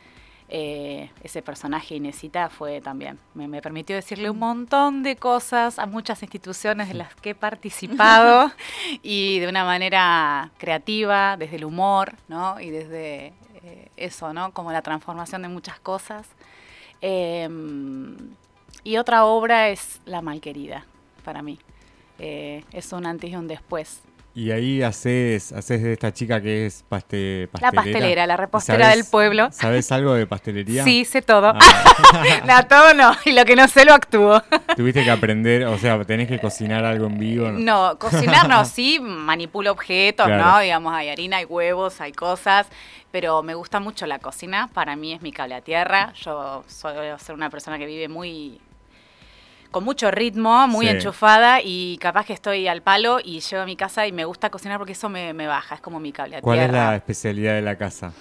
Eh, 0.51 1.11
ese 1.23 1.43
personaje 1.43 1.95
Inesita 1.95 2.49
fue 2.49 2.81
también, 2.81 3.19
me, 3.35 3.47
me 3.47 3.61
permitió 3.61 3.95
decirle 3.95 4.31
un 4.31 4.39
montón 4.39 5.03
de 5.03 5.15
cosas 5.15 5.77
a 5.77 5.85
muchas 5.85 6.23
instituciones 6.23 6.87
de 6.87 6.95
las 6.95 7.13
que 7.13 7.31
he 7.31 7.35
participado 7.35 8.51
y 9.03 9.37
de 9.37 9.47
una 9.47 9.63
manera 9.63 10.49
creativa, 10.57 11.37
desde 11.37 11.57
el 11.57 11.65
humor, 11.65 12.15
¿no? 12.27 12.59
Y 12.59 12.71
desde 12.71 13.27
eh, 13.63 13.91
eso, 13.95 14.33
¿no? 14.33 14.51
Como 14.51 14.71
la 14.71 14.81
transformación 14.81 15.43
de 15.43 15.49
muchas 15.49 15.79
cosas. 15.79 16.27
Eh, 17.01 17.47
y 18.83 18.97
otra 18.97 19.25
obra 19.25 19.69
es 19.69 20.01
La 20.05 20.23
Malquerida, 20.23 20.85
para 21.23 21.43
mí. 21.43 21.59
Eh, 22.19 22.63
es 22.71 22.91
un 22.93 23.05
antes 23.05 23.29
y 23.31 23.35
un 23.35 23.47
después. 23.47 24.01
Y 24.35 24.51
ahí 24.51 24.83
haces, 24.83 25.51
haces 25.51 25.81
de 25.81 25.93
esta 25.93 26.13
chica 26.13 26.39
que 26.39 26.67
es 26.67 26.85
paste, 26.87 27.49
La 27.53 27.71
pastelera. 27.71 27.83
pastelera, 27.83 28.27
la 28.27 28.33
¿Y 28.35 28.37
repostera 28.37 28.85
sabes- 28.85 28.95
del 28.97 29.05
pueblo. 29.11 29.49
¿Sabes 29.51 29.91
algo 29.91 30.13
de 30.13 30.27
pastelería? 30.27 30.83
Sí, 30.83 31.03
sé 31.03 31.21
todo. 31.23 31.51
Ah, 31.55 31.59
no, 32.45 32.67
todo 32.67 32.93
no. 32.93 33.11
Y 33.25 33.31
lo 33.31 33.43
que 33.43 33.55
no 33.55 33.67
sé 33.67 33.83
lo 33.85 33.93
actúo. 33.93 34.41
Tuviste 34.77 35.03
que 35.03 35.09
aprender, 35.11 35.65
o 35.65 35.77
sea, 35.79 36.05
tenés 36.05 36.27
que 36.27 36.39
cocinar 36.39 36.85
algo 36.85 37.07
en 37.07 37.17
vivo. 37.17 37.49
¿no? 37.51 37.59
No, 37.91 37.99
cocinar 37.99 38.47
no, 38.47 38.63
sí, 38.65 38.99
manipulo 39.01 39.71
objetos, 39.71 40.27
Claro. 40.27 40.45
¿no? 40.45 40.59
Digamos, 40.59 40.93
hay 40.93 41.09
harina, 41.09 41.37
hay 41.37 41.45
huevos, 41.45 41.99
hay 41.99 42.11
cosas, 42.13 42.67
pero 43.11 43.41
me 43.41 43.55
gusta 43.55 43.79
mucho 43.79 44.05
la 44.05 44.19
cocina, 44.19 44.69
para 44.73 44.95
mí 44.95 45.11
es 45.11 45.21
mi 45.23 45.31
cable 45.31 45.55
a 45.55 45.61
tierra, 45.61 46.13
yo 46.13 46.63
soy 46.67 46.95
ser 47.17 47.33
una 47.35 47.49
persona 47.49 47.79
que 47.79 47.87
vive 47.87 48.07
muy 48.07 48.61
con 49.71 49.83
mucho 49.83 50.09
ritmo, 50.11 50.67
muy 50.67 50.87
Sí. 50.87 50.91
enchufada 50.93 51.59
y 51.63 51.97
capaz 51.99 52.25
que 52.25 52.33
estoy 52.33 52.67
al 52.67 52.81
palo 52.81 53.19
y 53.23 53.39
llego 53.39 53.61
a 53.63 53.65
mi 53.65 53.75
casa 53.75 54.07
y 54.07 54.11
me 54.11 54.25
gusta 54.25 54.49
cocinar 54.49 54.77
porque 54.77 54.93
eso 54.93 55.09
me, 55.09 55.33
me 55.33 55.47
baja, 55.47 55.75
es 55.75 55.81
como 55.81 55.99
mi 55.99 56.11
cable 56.11 56.37
a 56.37 56.41
¿Cuál 56.41 56.59
es 56.59 56.71
la 56.71 56.95
especialidad 56.95 57.53
de 57.53 57.61
la 57.61 57.75
casa? 57.77 58.13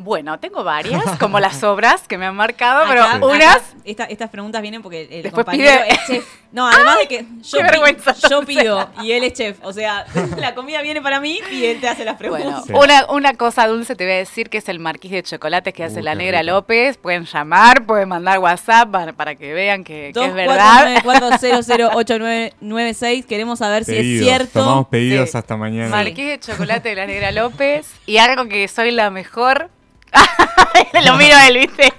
Bueno, 0.00 0.38
tengo 0.38 0.62
varias, 0.62 1.02
como 1.18 1.40
las 1.40 1.60
obras 1.64 2.06
que 2.06 2.16
me 2.18 2.26
han 2.26 2.36
marcado, 2.36 2.82
Acá- 2.84 2.88
pero 2.88 3.02
acá 3.02 3.26
unas... 3.26 3.58
esta- 3.84 4.04
estas 4.04 4.30
preguntas 4.30 4.62
vienen 4.62 4.80
porque 4.80 5.08
el 5.10 5.24
Después 5.24 5.44
compañero 5.44 5.72
pide- 5.82 5.92
es 5.92 5.98
chef. 6.06 6.24
No, 6.52 6.68
además 6.68 6.98
de 7.00 7.08
que 7.08 7.24
yo, 7.42 7.58
qué 7.58 7.64
pi- 7.64 7.70
vergüenza, 7.70 8.14
yo 8.30 8.42
pido 8.44 8.88
y 9.02 9.10
él 9.12 9.24
es 9.24 9.32
chef. 9.34 9.58
O 9.62 9.72
sea, 9.72 10.06
la 10.38 10.54
comida 10.54 10.80
viene 10.82 11.02
para 11.02 11.18
mí 11.20 11.40
y 11.50 11.64
él 11.66 11.80
te 11.80 11.88
hace 11.88 12.04
las 12.04 12.16
Bueno, 12.18 12.34
preguntas. 12.36 12.64
Sí. 12.66 12.72
una, 12.72 13.06
una 13.10 13.34
cosa 13.34 13.66
dulce 13.66 13.96
te 13.96 14.04
voy 14.04 14.12
a 14.14 14.18
decir 14.18 14.48
que 14.48 14.58
es 14.58 14.68
el 14.68 14.78
marquís 14.78 15.10
de 15.10 15.22
chocolates 15.24 15.74
que 15.74 15.82
hace 15.84 15.98
Uh, 16.00 16.04
la 16.04 16.12
qué 16.12 16.18
negra 16.18 16.40
rico. 16.42 16.52
López. 16.54 16.96
Pueden 16.96 17.24
llamar, 17.24 17.84
pueden 17.84 18.08
mandar 18.08 18.38
WhatsApp 18.38 18.88
para, 18.90 19.12
para 19.12 19.34
que 19.34 19.52
vean 19.52 19.82
que, 19.84 20.12
que 20.14 20.24
es 20.24 20.32
verdad. 20.32 21.02
249-400-8996. 21.02 23.26
Queremos 23.26 23.58
saber 23.58 23.84
si 23.84 23.96
es 23.96 24.22
cierto. 24.22 24.60
Tomamos 24.60 24.88
pedidos 24.88 25.30
Sí. 25.30 25.38
hasta 25.38 25.56
mañana. 25.56 25.88
Marqués 25.90 26.28
de 26.28 26.38
chocolate 26.40 26.90
de 26.90 26.94
la 26.94 27.06
negra 27.06 27.32
López. 27.32 27.90
Y 28.06 28.18
algo 28.18 28.46
que 28.48 28.68
soy 28.68 28.90
la 28.90 29.10
mejor. 29.10 29.70
Lo 31.06 31.16
miro 31.16 31.36
a 31.36 31.48
él, 31.48 31.58
¿viste? 31.58 31.92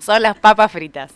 Son 0.00 0.20
las 0.22 0.36
papas 0.38 0.70
fritas. 0.72 1.12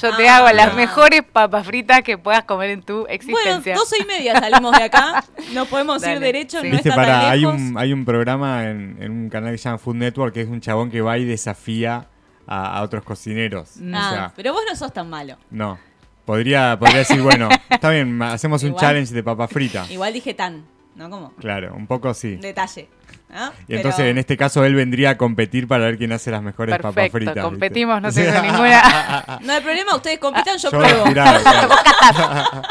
Yo 0.00 0.14
te 0.16 0.28
Ah. 0.28 0.36
hago 0.36 0.50
las 0.52 0.74
mejores 0.74 1.22
papas 1.24 1.66
fritas 1.66 2.02
que 2.02 2.16
puedas 2.16 2.44
comer 2.44 2.70
en 2.70 2.82
tu 2.82 2.98
Bueno, 3.00 3.08
existencia. 3.12 3.74
12 3.74 3.96
y 4.02 4.04
media 4.04 4.38
salimos 4.38 4.76
de 4.76 4.84
acá. 4.84 5.24
Nos 5.52 5.66
podemos 5.66 6.06
ir 6.06 6.20
derecho, 6.20 6.60
sí. 6.60 6.68
no 6.68 6.72
Viste, 6.74 6.90
está 6.90 7.00
para, 7.02 7.20
tan 7.22 7.30
hay 7.32 7.44
un, 7.44 7.74
hay 7.76 7.92
un 7.92 8.04
programa 8.04 8.64
en, 8.64 8.96
en 9.00 9.10
un 9.10 9.28
canal 9.28 9.50
que 9.52 9.58
se 9.58 9.64
llama 9.64 9.78
Food 9.78 9.96
Network 9.96 10.32
que 10.34 10.42
es 10.42 10.48
un 10.48 10.60
chabón 10.60 10.90
que 10.92 11.00
va 11.00 11.18
y 11.18 11.24
desafía 11.24 12.06
a, 12.46 12.78
a 12.78 12.82
otros 12.82 13.02
cocineros. 13.02 13.76
O 13.78 13.80
Ah, 13.94 14.10
sea, 14.12 14.32
pero 14.36 14.52
vos 14.52 14.62
no 14.68 14.76
sos 14.76 14.92
tan 14.92 15.08
malo. 15.10 15.36
no. 15.50 15.78
Podría, 16.24 16.78
podría 16.78 17.00
decir, 17.00 17.20
bueno, 17.20 17.50
está 17.68 17.90
bien, 17.90 18.22
hacemos 18.22 18.62
un 18.62 18.74
challenge 18.76 19.12
de 19.12 19.22
papa 19.22 19.46
frita. 19.46 19.84
Igual 19.90 20.14
dije 20.14 20.32
tan, 20.32 20.64
¿no? 20.94 21.10
Como 21.10 21.32
Claro, 21.34 21.74
un 21.76 21.86
poco 21.86 22.14
sí. 22.14 22.36
detalle. 22.36 22.88
¿No? 23.34 23.52
Y 23.68 23.74
entonces 23.76 23.96
Pero- 23.98 24.08
en 24.10 24.18
este 24.18 24.36
caso 24.36 24.64
él 24.64 24.74
vendría 24.74 25.10
a 25.10 25.16
competir 25.18 25.66
para 25.68 25.84
ver 25.84 25.98
quién 25.98 26.12
hace 26.12 26.30
las 26.30 26.42
mejores 26.42 26.76
papas 26.78 27.10
fritas. 27.10 27.34
¿viste? 27.34 27.40
competimos, 27.48 28.00
no 28.00 28.10
Sí. 28.12 28.22
tengo 28.22 28.40
ninguna. 28.42 29.38
No 29.42 29.52
hay 29.52 29.60
problema, 29.60 29.96
ustedes 29.96 30.18
compitan, 30.18 30.56
yo, 30.58 30.70
Yo 30.70 30.78
pruebo. 30.78 31.04
claro, 31.04 31.40
claro. 31.42 32.62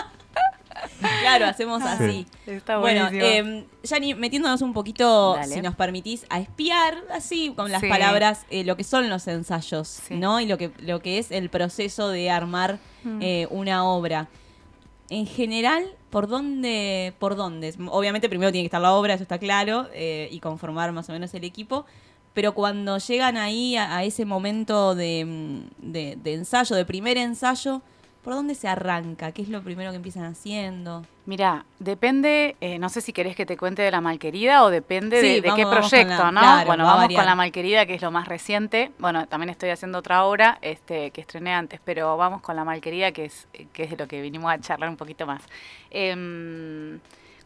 Claro, 1.22 1.46
hacemos 1.48 1.84
así. 1.84 2.26
Está 2.46 2.78
Bueno, 2.78 3.10
eh, 3.12 3.66
Yani, 3.84 4.16
metiéndonos 4.16 4.62
un 4.62 4.72
poquito, 4.74 5.36
Dale. 5.36 5.54
si 5.54 5.62
nos 5.62 5.76
permitís, 5.76 6.26
a 6.30 6.40
espiar, 6.40 6.96
así 7.14 7.54
con 7.56 7.72
las 7.72 7.82
Sí. 7.82 7.90
palabras, 7.90 8.46
eh, 8.50 8.64
lo 8.64 8.78
que 8.78 8.86
son 8.86 9.10
los 9.10 9.28
ensayos, 9.28 9.88
Sí. 10.08 10.16
¿no? 10.16 10.40
Y 10.40 10.46
lo 10.46 10.58
que, 10.58 10.72
lo 10.80 11.02
que 11.02 11.18
es 11.18 11.32
el 11.32 11.50
proceso 11.50 12.08
de 12.10 12.30
armar 12.30 12.80
Mm. 13.04 13.20
eh, 13.22 13.48
una 13.50 13.84
obra. 13.84 14.28
En 15.10 15.28
general, 15.28 15.84
¿por 16.14 16.28
dónde, 16.28 17.14
¿por 17.20 17.36
dónde? 17.36 17.74
Obviamente 17.90 18.30
primero 18.30 18.52
tiene 18.52 18.64
que 18.64 18.68
estar 18.68 18.82
la 18.82 18.94
obra, 18.94 19.16
eso 19.16 19.24
está 19.24 19.40
claro, 19.40 19.88
eh, 19.94 20.30
y 20.32 20.40
conformar 20.40 20.92
más 20.94 21.10
o 21.10 21.12
menos 21.12 21.34
el 21.34 21.44
equipo. 21.44 21.86
Pero 22.34 22.54
cuando 22.54 22.98
llegan 23.00 23.36
ahí 23.38 23.76
a, 23.76 23.98
a 23.98 24.04
ese 24.04 24.24
momento 24.26 24.96
de, 24.96 25.26
mm, 25.26 25.92
de- 25.92 26.18
de 26.24 26.34
ensayo, 26.36 26.76
de 26.76 26.86
primer 26.86 27.18
ensayo, 27.18 27.82
¿por 28.24 28.34
dónde 28.34 28.56
se 28.56 28.68
arranca? 28.68 29.32
¿Qué 29.32 29.42
es 29.42 29.50
lo 29.50 29.62
primero 29.62 29.92
que 29.92 29.98
empiezan 29.98 30.24
haciendo? 30.26 31.06
Mira, 31.26 31.66
depende, 31.80 32.56
eh, 32.62 32.80
no 32.80 32.90
sé 32.90 33.00
si 33.02 33.14
querés 33.14 33.36
que 33.36 33.46
te 33.46 33.56
cuente 33.58 33.82
de 33.82 33.92
la 33.92 34.02
malquerida 34.02 34.64
o 34.64 34.70
depende 34.70 35.22
Sí, 35.22 35.28
de, 35.28 35.42
de 35.42 35.50
vamos- 35.50 35.56
qué 35.58 35.66
proyecto, 35.66 36.24
la- 36.24 36.32
¿no? 36.32 36.40
claro, 36.42 36.66
bueno, 36.68 36.84
vamos 36.86 37.02
variar. 37.04 37.22
con 37.22 37.26
la 37.28 37.36
malquerida, 37.36 37.86
que 37.86 37.94
es 37.96 38.02
lo 38.02 38.12
más 38.12 38.28
reciente. 38.28 38.92
Bueno, 39.00 39.28
también 39.28 39.50
estoy 39.50 39.70
haciendo 39.70 40.00
otra 40.00 40.24
obra 40.26 40.58
este, 40.62 41.12
que 41.12 41.22
estrené 41.22 41.54
antes, 41.54 41.80
pero 41.84 42.18
vamos 42.18 42.42
con 42.42 42.56
la 42.56 42.64
malquerida, 42.66 43.12
que 43.12 43.26
es, 43.26 43.48
que 43.72 43.84
es 43.84 43.90
de 43.92 43.98
lo 43.98 44.08
que 44.08 44.22
vinimos 44.22 44.52
a 44.52 44.60
charlar 44.60 44.90
un 44.90 44.98
poquito 44.98 45.26
más. 45.26 45.42
Em, 45.92 47.00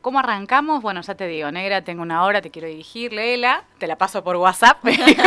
¿Cómo 0.07 0.19
arrancamos? 0.19 0.81
Bueno, 0.81 1.01
ya 1.01 1.15
te 1.15 1.27
digo, 1.27 1.51
negra, 1.51 1.81
tengo 1.81 2.01
una 2.01 2.23
hora, 2.23 2.41
te 2.41 2.49
quiero 2.49 2.69
dirigir, 2.69 3.11
léela, 3.11 3.65
te 3.77 3.87
la 3.87 3.97
paso 3.97 4.23
por 4.23 4.37
WhatsApp. 4.37 4.77
Me 4.83 4.93
dijo 4.93 5.21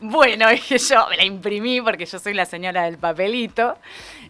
bueno, 0.00 0.50
dije 0.50 0.76
yo, 0.76 1.06
me 1.08 1.16
la 1.16 1.24
imprimí 1.24 1.80
porque 1.80 2.04
yo 2.04 2.18
soy 2.18 2.34
la 2.34 2.44
señora 2.44 2.82
del 2.82 2.98
papelito. 2.98 3.78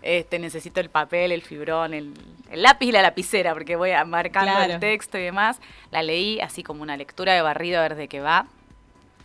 Este, 0.03 0.39
necesito 0.39 0.79
el 0.79 0.89
papel, 0.89 1.33
el 1.33 1.43
fibrón, 1.43 1.95
el, 1.95 2.15
el 2.49 2.63
lápiz 2.63 2.87
y 2.87 2.93
la 2.93 3.03
lapicera, 3.03 3.55
porque 3.55 3.75
voy 3.75 3.91
a 3.91 4.05
marcando 4.05 4.53
Claro. 4.53 4.75
el 4.75 4.79
texto 4.79 5.19
y 5.19 5.23
demás. 5.23 5.59
La 5.91 6.05
leí 6.05 6.41
así 6.41 6.63
como 6.63 6.83
una 6.83 6.97
lectura 6.97 7.33
de 7.33 7.43
barrido 7.43 7.81
a 7.81 7.83
ver 7.83 7.97
de 7.97 8.07
qué 8.07 8.21
va. 8.21 8.47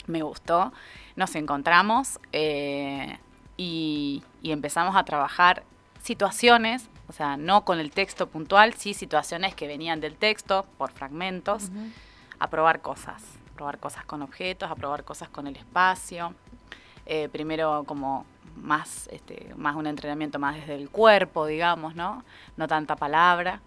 Me 0.07 0.23
gustó. 0.23 0.73
Nos 1.15 1.35
encontramos 1.35 2.19
eh, 2.31 3.19
y, 3.57 4.23
y 4.41 4.51
empezamos 4.53 4.95
a 4.95 5.03
trabajar 5.05 5.61
situaciones, 6.01 6.89
o 7.11 7.13
sea, 7.13 7.35
no 7.35 7.65
con 7.65 7.81
el 7.81 7.91
texto 7.91 8.29
puntual, 8.29 8.73
sí 8.73 8.93
situaciones 8.93 9.53
que 9.53 9.67
venían 9.67 9.99
del 9.99 10.15
texto 10.15 10.65
por 10.77 10.93
fragmentos, 10.93 11.69
a 12.39 12.49
probar 12.49 12.79
cosas, 12.79 13.21
probar 13.53 13.79
cosas 13.79 14.05
con 14.05 14.21
objetos, 14.21 14.71
a 14.71 14.75
probar 14.75 15.03
cosas 15.03 15.27
con 15.27 15.45
el 15.45 15.57
espacio. 15.57 16.33
Eh, 17.05 17.27
primero 17.29 17.83
como 17.85 18.25
más, 18.55 19.09
este, 19.11 19.53
más 19.57 19.75
un 19.75 19.87
entrenamiento 19.87 20.39
más 20.39 20.55
desde 20.55 20.75
el 20.75 20.89
cuerpo, 20.89 21.45
digamos, 21.47 21.95
¿no? 21.95 22.23
No 22.55 22.69
tanta 22.69 22.95
palabra, 22.95 23.59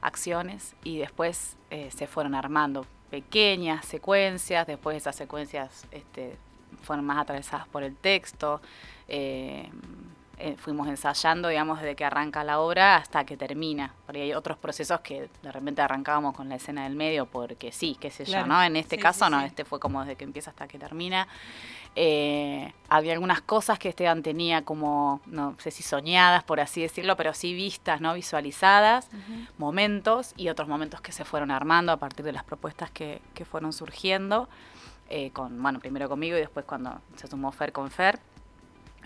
acciones, 0.00 0.74
y 0.82 0.96
después 0.96 1.58
eh, 1.68 1.90
se 1.94 2.06
fueron 2.06 2.34
armando 2.34 2.86
pequeñas 3.10 3.84
secuencias, 3.84 4.66
después 4.66 4.96
esas 4.96 5.16
secuencias 5.16 5.86
este, 5.90 6.38
fueron 6.82 7.04
más 7.04 7.18
atravesadas 7.18 7.68
por 7.68 7.82
el 7.82 7.94
texto. 7.94 8.62
eh, 9.06 9.68
eh, 10.38 10.54
fuimos 10.58 10.86
ensayando, 10.88 11.48
digamos, 11.48 11.80
desde 11.80 11.96
que 11.96 12.04
arranca 12.04 12.44
la 12.44 12.60
obra 12.60 12.96
hasta 12.96 13.24
que 13.24 13.36
termina. 13.36 13.94
Porque 14.04 14.22
hay 14.22 14.32
otros 14.34 14.58
procesos 14.58 15.00
que 15.00 15.28
de 15.42 15.52
repente 15.52 15.80
arrancábamos 15.82 16.34
con 16.36 16.48
la 16.48 16.56
escena 16.56 16.84
del 16.84 16.94
medio 16.94 17.26
porque 17.26 17.72
sí, 17.72 17.96
qué 18.00 18.10
sé 18.10 18.24
Claro. 18.24 18.46
yo, 18.46 18.52
¿no? 18.52 18.62
En 18.62 18.76
este 18.76 18.96
Sí, 18.96 19.02
caso 19.02 19.24
sí, 19.26 19.30
no, 19.30 19.40
sí. 19.40 19.46
este 19.46 19.64
fue 19.64 19.80
como 19.80 20.00
desde 20.00 20.16
que 20.16 20.24
empieza 20.24 20.50
hasta 20.50 20.68
que 20.68 20.78
termina. 20.78 21.26
Eh, 21.98 22.70
había 22.90 23.14
algunas 23.14 23.40
cosas 23.40 23.78
que 23.78 23.88
Esteban 23.88 24.22
tenía 24.22 24.62
como, 24.62 25.22
no 25.24 25.54
sé 25.58 25.70
si 25.70 25.82
soñadas, 25.82 26.44
por 26.44 26.60
así 26.60 26.82
decirlo, 26.82 27.16
pero 27.16 27.32
sí 27.32 27.54
vistas, 27.54 28.02
¿no? 28.02 28.12
Visualizadas, 28.12 29.08
momentos 29.56 30.34
y 30.36 30.50
otros 30.50 30.68
momentos 30.68 31.00
que 31.00 31.12
se 31.12 31.24
fueron 31.24 31.50
armando 31.50 31.92
a 31.92 31.96
partir 31.96 32.24
de 32.24 32.32
las 32.32 32.44
propuestas 32.44 32.90
que, 32.90 33.22
que 33.34 33.44
fueron 33.44 33.72
surgiendo. 33.72 34.48
eh, 35.08 35.30
con, 35.30 35.62
bueno, 35.62 35.78
primero 35.78 36.08
conmigo 36.08 36.36
y 36.36 36.40
después 36.40 36.66
cuando 36.66 37.00
se 37.14 37.28
sumó 37.28 37.52
Fer 37.52 37.72
con 37.72 37.90
Fer. 37.92 38.18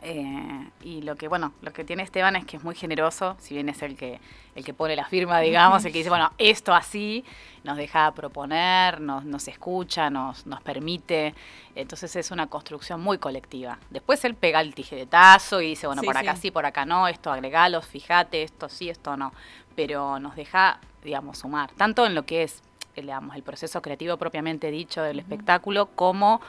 Eh, 0.03 0.71
y 0.83 1.03
lo 1.03 1.17
que, 1.17 1.29
bueno, 1.29 1.53
lo 1.61 1.73
que 1.73 1.85
tiene 1.85 2.03
Esteban 2.03 2.35
es 2.37 2.47
que 2.47 2.57
es 2.57 2.65
muy 2.65 2.75
generoso, 2.75 3.37
si 3.39 3.55
bien 3.55 3.69
es 3.69 3.83
el 3.83 3.97
que, 3.97 4.19
el 4.55 4.65
que 4.65 4.73
pone 4.73 4.97
la 4.97 5.05
firma, 5.05 5.41
digamos, 5.41 5.85
el 5.85 5.93
que 5.93 5.99
dice, 5.99 6.09
bueno, 6.11 6.33
esto 6.39 6.75
así, 6.75 7.25
nos 7.65 7.77
deja 7.77 8.11
proponer, 8.13 9.01
nos, 9.01 9.25
nos 9.25 9.47
escucha, 9.49 10.09
nos, 10.09 10.47
nos 10.47 10.63
permite. 10.63 11.35
Entonces 11.75 12.17
es 12.17 12.31
una 12.31 12.47
construcción 12.47 13.01
muy 13.01 13.19
colectiva. 13.19 13.79
Después 13.91 14.25
él 14.25 14.35
pega 14.35 14.61
el 14.61 14.75
tijeretazo 14.75 15.61
y 15.61 15.69
dice, 15.69 15.87
bueno, 15.87 16.01
Sí, 16.01 16.07
por 16.07 16.17
acá 16.17 16.35
sí. 16.35 16.43
sí, 16.43 16.51
por 16.51 16.65
acá 16.65 16.87
no, 16.87 17.07
esto 17.07 17.31
agregalos, 17.31 17.87
fíjate, 17.87 18.43
esto 18.43 18.69
sí, 18.69 18.89
esto 18.89 19.17
no. 19.17 19.33
Pero 19.77 20.19
nos 20.19 20.35
deja, 20.35 20.81
digamos, 21.05 21.39
sumar, 21.39 21.71
tanto 21.73 22.07
en 22.07 22.15
lo 22.15 22.25
que 22.25 22.43
es, 22.45 22.63
eh, 22.97 23.03
digamos, 23.03 23.37
el 23.37 23.43
proceso 23.43 23.83
creativo 23.83 24.17
propiamente 24.17 24.71
dicho 24.71 25.03
del 25.03 25.19
espectáculo, 25.19 25.91
como, 25.95 26.41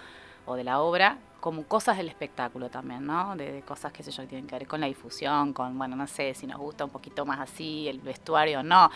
o 0.46 0.56
de 0.56 0.64
la 0.64 0.80
obra, 0.80 1.18
como 1.42 1.64
cosas 1.64 1.98
del 1.98 2.08
espectáculo 2.08 2.70
también, 2.70 3.06
¿no? 3.06 3.36
De, 3.36 3.64
cosas, 3.64 3.92
qué 3.92 4.04
sé 4.04 4.12
yo, 4.12 4.22
que 4.24 4.30
tienen 4.30 4.48
que 4.48 4.56
ver 4.56 4.68
con 4.68 4.80
la 4.80 4.88
difusión, 4.88 5.54
con, 5.54 5.76
bueno, 5.78 5.96
no 5.96 6.08
sé, 6.08 6.36
si 6.36 6.46
nos 6.48 6.60
gusta 6.60 6.86
un 6.86 6.92
poquito 6.92 7.26
más 7.26 7.40
así, 7.40 7.88
el 7.88 8.00
vestuario, 8.00 8.62
no. 8.62 8.90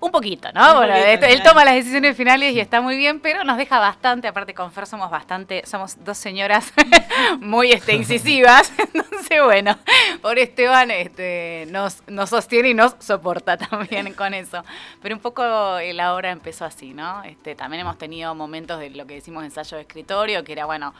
Un 0.00 0.10
poquito, 0.12 0.48
¿no? 0.52 0.60
Un 0.72 0.76
Bueno, 0.78 0.92
poquito, 0.94 1.08
esto- 1.10 1.26
él 1.26 1.42
toma 1.42 1.64
las 1.64 1.74
decisiones 1.74 2.16
finales 2.16 2.54
y 2.54 2.60
está 2.60 2.80
muy 2.80 2.96
bien, 2.96 3.18
pero 3.20 3.42
nos 3.44 3.56
deja 3.56 3.78
bastante, 3.80 4.28
aparte 4.28 4.54
con 4.54 4.70
Fer 4.70 4.86
somos 4.86 5.10
bastante, 5.10 5.64
somos 5.66 6.04
dos 6.04 6.16
señoras 6.18 6.72
muy 7.40 7.72
este, 7.72 7.94
incisivas, 7.94 8.72
entonces 8.78 9.42
bueno, 9.42 9.76
por 10.22 10.38
Esteban 10.38 10.90
este, 10.90 11.66
nos, 11.70 12.02
nos 12.06 12.30
sostiene 12.30 12.68
y 12.70 12.74
nos 12.74 12.94
soporta 13.00 13.56
también 13.56 14.14
con 14.14 14.34
eso. 14.34 14.62
Pero 15.02 15.14
un 15.16 15.20
poco 15.20 15.78
eh, 15.78 15.92
la 15.92 16.14
obra 16.14 16.30
empezó 16.30 16.64
así, 16.64 16.94
¿no? 16.94 17.22
Este, 17.24 17.54
también 17.54 17.80
hemos 17.80 17.98
tenido 17.98 18.34
momentos 18.34 18.78
de 18.78 18.90
lo 18.90 19.06
que 19.06 19.14
decimos 19.14 19.44
ensayo 19.44 19.76
de 19.76 19.82
escritorio, 19.82 20.44
que 20.44 20.52
era, 20.52 20.64
bueno, 20.66 20.94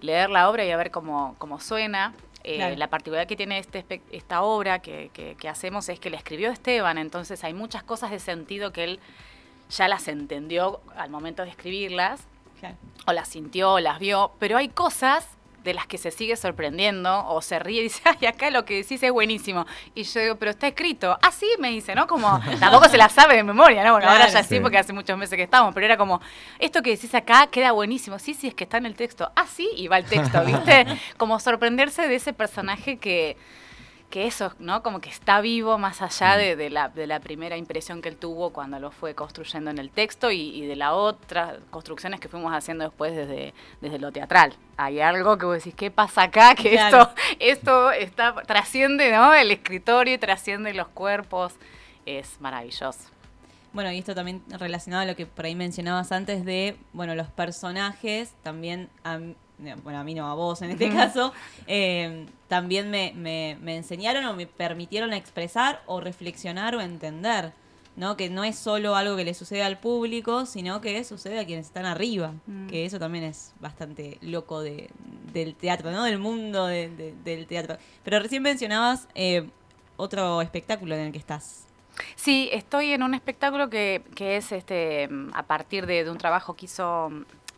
leer 0.00 0.28
la 0.30 0.50
obra 0.50 0.64
y 0.64 0.70
a 0.70 0.76
ver 0.76 0.90
cómo, 0.90 1.34
cómo 1.38 1.58
suena. 1.60 2.12
Eh, 2.44 2.56
Claro. 2.56 2.76
La 2.76 2.88
particularidad 2.88 3.28
que 3.28 3.36
tiene 3.36 3.58
este, 3.58 3.84
esta 4.10 4.42
obra 4.42 4.80
que, 4.80 5.10
que- 5.12 5.36
que 5.36 5.48
hacemos 5.48 5.88
es 5.88 6.00
que 6.00 6.10
la 6.10 6.16
escribió 6.16 6.50
Esteban, 6.50 6.98
entonces 6.98 7.44
hay 7.44 7.54
muchas 7.54 7.82
cosas 7.82 8.10
de 8.10 8.18
sentido 8.18 8.72
que 8.72 8.84
él 8.84 9.00
ya 9.70 9.88
las 9.88 10.08
entendió 10.08 10.80
al 10.96 11.08
momento 11.10 11.42
de 11.44 11.50
escribirlas, 11.50 12.26
Claro. 12.60 12.76
o 13.06 13.12
las 13.12 13.28
sintió, 13.28 13.74
o 13.74 13.80
las 13.80 13.98
vio, 13.98 14.32
pero 14.38 14.56
hay 14.58 14.68
cosas 14.68 15.26
de 15.64 15.74
las 15.74 15.86
que 15.86 15.98
se 15.98 16.10
sigue 16.10 16.36
sorprendiendo 16.36 17.26
o 17.28 17.40
se 17.42 17.58
ríe 17.58 17.80
y 17.80 17.84
dice, 17.84 18.00
ay, 18.20 18.26
acá 18.26 18.50
lo 18.50 18.64
que 18.64 18.74
decís 18.76 19.02
es 19.02 19.10
buenísimo. 19.12 19.66
Y 19.94 20.04
yo 20.04 20.20
digo, 20.20 20.36
pero 20.36 20.50
está 20.50 20.66
escrito. 20.68 21.18
Ah, 21.22 21.30
sí, 21.32 21.46
me 21.58 21.70
dice, 21.70 21.94
¿no? 21.94 22.06
Como, 22.06 22.40
tampoco 22.60 22.88
se 22.88 22.96
la 22.96 23.08
sabe 23.08 23.36
de 23.36 23.42
memoria, 23.44 23.84
¿no? 23.84 23.92
Bueno, 23.92 24.08
ahora 24.08 24.28
ya 24.28 24.42
sí, 24.42 24.56
Sí. 24.56 24.60
porque 24.60 24.78
hace 24.78 24.92
muchos 24.92 25.16
meses 25.16 25.36
que 25.36 25.42
estamos, 25.44 25.72
pero 25.74 25.86
era 25.86 25.96
como, 25.96 26.20
esto 26.58 26.82
que 26.82 26.90
decís 26.90 27.14
acá 27.14 27.46
queda 27.46 27.72
buenísimo. 27.72 28.18
Sí, 28.18 28.34
sí, 28.34 28.48
es 28.48 28.54
que 28.54 28.64
está 28.64 28.76
en 28.78 28.86
el 28.86 28.94
texto. 28.94 29.30
Ah, 29.36 29.46
sí, 29.46 29.68
y 29.76 29.88
va 29.88 29.98
el 29.98 30.04
texto, 30.04 30.42
¿viste? 30.44 30.86
Como 31.16 31.38
sorprenderse 31.40 32.08
de 32.08 32.16
ese 32.16 32.32
personaje 32.32 32.98
que 32.98 33.36
que 34.12 34.26
eso, 34.26 34.52
¿no? 34.58 34.82
Como 34.82 35.00
que 35.00 35.08
está 35.08 35.40
vivo 35.40 35.78
más 35.78 36.02
allá 36.02 36.36
de, 36.36 36.54
de 36.54 36.68
la, 36.68 36.90
de 36.90 37.06
la 37.06 37.18
primera 37.18 37.56
impresión 37.56 38.02
que 38.02 38.10
él 38.10 38.16
tuvo 38.18 38.50
cuando 38.50 38.78
lo 38.78 38.90
fue 38.90 39.14
construyendo 39.14 39.70
en 39.70 39.78
el 39.78 39.90
texto 39.90 40.30
y, 40.30 40.50
y 40.54 40.66
de 40.66 40.76
las 40.76 40.92
otras 40.92 41.54
construcciones 41.70 42.20
que 42.20 42.28
fuimos 42.28 42.52
haciendo 42.52 42.84
después 42.84 43.16
desde, 43.16 43.54
desde 43.80 43.98
lo 43.98 44.12
teatral. 44.12 44.54
Hay 44.76 45.00
algo 45.00 45.38
que 45.38 45.46
vos 45.46 45.56
decís, 45.56 45.74
¿qué 45.74 45.90
pasa 45.90 46.24
acá? 46.24 46.54
Que 46.54 46.72
Claro. 46.72 47.10
esto, 47.38 47.90
esto 47.90 47.90
está, 47.90 48.34
trasciende, 48.42 49.10
¿no? 49.12 49.32
El 49.32 49.50
escritorio 49.50 50.12
y 50.14 50.18
trasciende 50.18 50.74
los 50.74 50.88
cuerpos. 50.88 51.54
Es 52.04 52.38
maravilloso. 52.38 53.08
Bueno, 53.72 53.90
y 53.90 53.98
esto 53.98 54.14
también 54.14 54.42
relacionado 54.50 55.04
a 55.04 55.06
lo 55.06 55.16
que 55.16 55.24
por 55.24 55.46
ahí 55.46 55.54
mencionabas 55.54 56.12
antes 56.12 56.44
de, 56.44 56.76
bueno, 56.92 57.14
los 57.14 57.28
personajes, 57.28 58.34
también, 58.42 58.90
a, 59.04 59.18
bueno, 59.82 59.98
a 60.00 60.04
mí 60.04 60.14
no, 60.14 60.26
a 60.28 60.34
vos 60.34 60.60
en 60.62 60.70
este 60.70 60.90
caso, 60.90 61.32
eh, 61.66 62.26
también 62.48 62.90
me, 62.90 63.12
me- 63.14 63.56
me 63.60 63.76
enseñaron 63.76 64.24
o 64.24 64.34
me 64.34 64.46
permitieron 64.46 65.12
expresar 65.12 65.82
o 65.86 66.00
reflexionar 66.00 66.74
o 66.74 66.80
entender, 66.80 67.52
¿no? 67.94 68.16
Que 68.16 68.28
no 68.30 68.42
es 68.44 68.56
solo 68.58 68.96
algo 68.96 69.16
que 69.16 69.24
le 69.24 69.34
sucede 69.34 69.62
al 69.62 69.78
público, 69.78 70.46
sino 70.46 70.80
que 70.80 71.04
sucede 71.04 71.38
a 71.38 71.44
quienes 71.46 71.66
están 71.66 71.84
arriba, 71.86 72.32
Mm. 72.46 72.66
que 72.68 72.84
eso 72.86 72.98
también 72.98 73.24
es 73.24 73.52
bastante 73.60 74.18
loco 74.22 74.60
de, 74.62 74.90
del 75.32 75.54
teatro, 75.54 75.90
¿no? 75.92 76.04
Del 76.04 76.18
mundo 76.18 76.66
de- 76.66 76.88
de- 76.88 77.14
del 77.24 77.46
teatro. 77.46 77.76
Pero 78.02 78.18
recién 78.18 78.42
mencionabas 78.42 79.08
eh, 79.14 79.48
otro 79.96 80.40
espectáculo 80.42 80.94
en 80.94 81.02
el 81.02 81.12
que 81.12 81.18
estás. 81.18 81.66
Sí, 82.16 82.48
estoy 82.52 82.92
en 82.92 83.02
un 83.02 83.14
espectáculo 83.14 83.68
que, 83.68 84.02
que 84.14 84.38
es 84.38 84.50
este 84.50 85.08
a 85.34 85.42
partir 85.42 85.84
de, 85.86 86.04
de 86.04 86.10
un 86.10 86.16
trabajo 86.16 86.54
que 86.54 86.64
hizo 86.64 87.10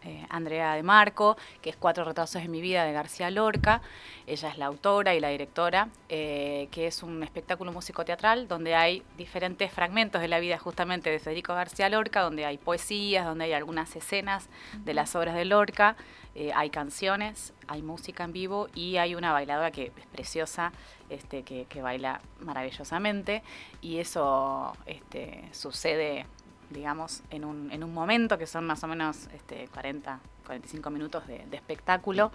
eh, 0.05 0.27
Andrea 0.29 0.75
de 0.75 0.83
Marco, 0.83 1.37
que 1.63 1.71
es 1.71 1.77
Cuatro 1.77 2.05
retrasos 2.05 2.43
en 2.43 2.51
mi 2.51 2.61
vida 2.61 2.85
de 2.85 2.93
García 2.93 3.31
Lorca. 3.31 3.81
Ella 4.27 4.49
es 4.49 4.59
la 4.59 4.67
autora 4.67 5.15
y 5.15 5.21
la 5.21 5.29
directora, 5.29 5.89
eh, 6.09 6.69
que 6.71 6.87
es 6.87 7.03
un 7.03 7.23
espectáculo 7.23 7.73
musicoteatral 7.73 8.49
donde 8.49 8.75
hay 8.75 9.03
diferentes 9.17 9.73
fragmentos 9.73 10.21
de 10.21 10.29
la 10.29 10.41
vida 10.41 10.59
justamente 10.59 11.11
de 11.11 11.19
Federico 11.19 11.55
García 11.55 11.89
Lorca, 11.89 12.21
donde 12.21 12.45
hay 12.45 12.59
poesías, 12.59 13.27
donde 13.27 13.45
hay 13.45 13.53
algunas 13.53 13.95
escenas 13.97 14.49
de 14.85 14.95
las 14.95 15.15
obras 15.17 15.35
de 15.35 15.45
Lorca, 15.45 15.97
eh, 16.35 16.51
hay 16.55 16.71
canciones, 16.71 17.53
hay 17.69 17.83
música 17.83 18.25
en 18.25 18.33
vivo 18.33 18.69
y 18.75 18.97
hay 18.97 19.15
una 19.15 19.33
bailadora 19.33 19.71
que 19.71 19.93
es 19.97 20.07
preciosa, 20.07 20.73
este, 21.09 21.43
que, 21.43 21.67
que 21.67 21.81
baila 21.81 22.21
maravillosamente. 22.41 23.43
Y 23.81 23.99
eso 23.99 24.77
este, 24.87 25.45
sucede 25.53 26.27
digamos, 26.71 27.23
en 27.31 27.45
un, 27.45 27.71
en 27.73 27.85
un 27.85 27.93
momento 27.95 28.39
que 28.39 28.47
son 28.47 28.67
más 28.67 28.83
o 28.85 28.87
menos 28.89 29.29
este, 29.35 29.69
40, 29.69 30.19
45 30.47 30.91
minutos 30.91 31.27
de, 31.27 31.45
de 31.47 31.57
espectáculo. 31.57 32.31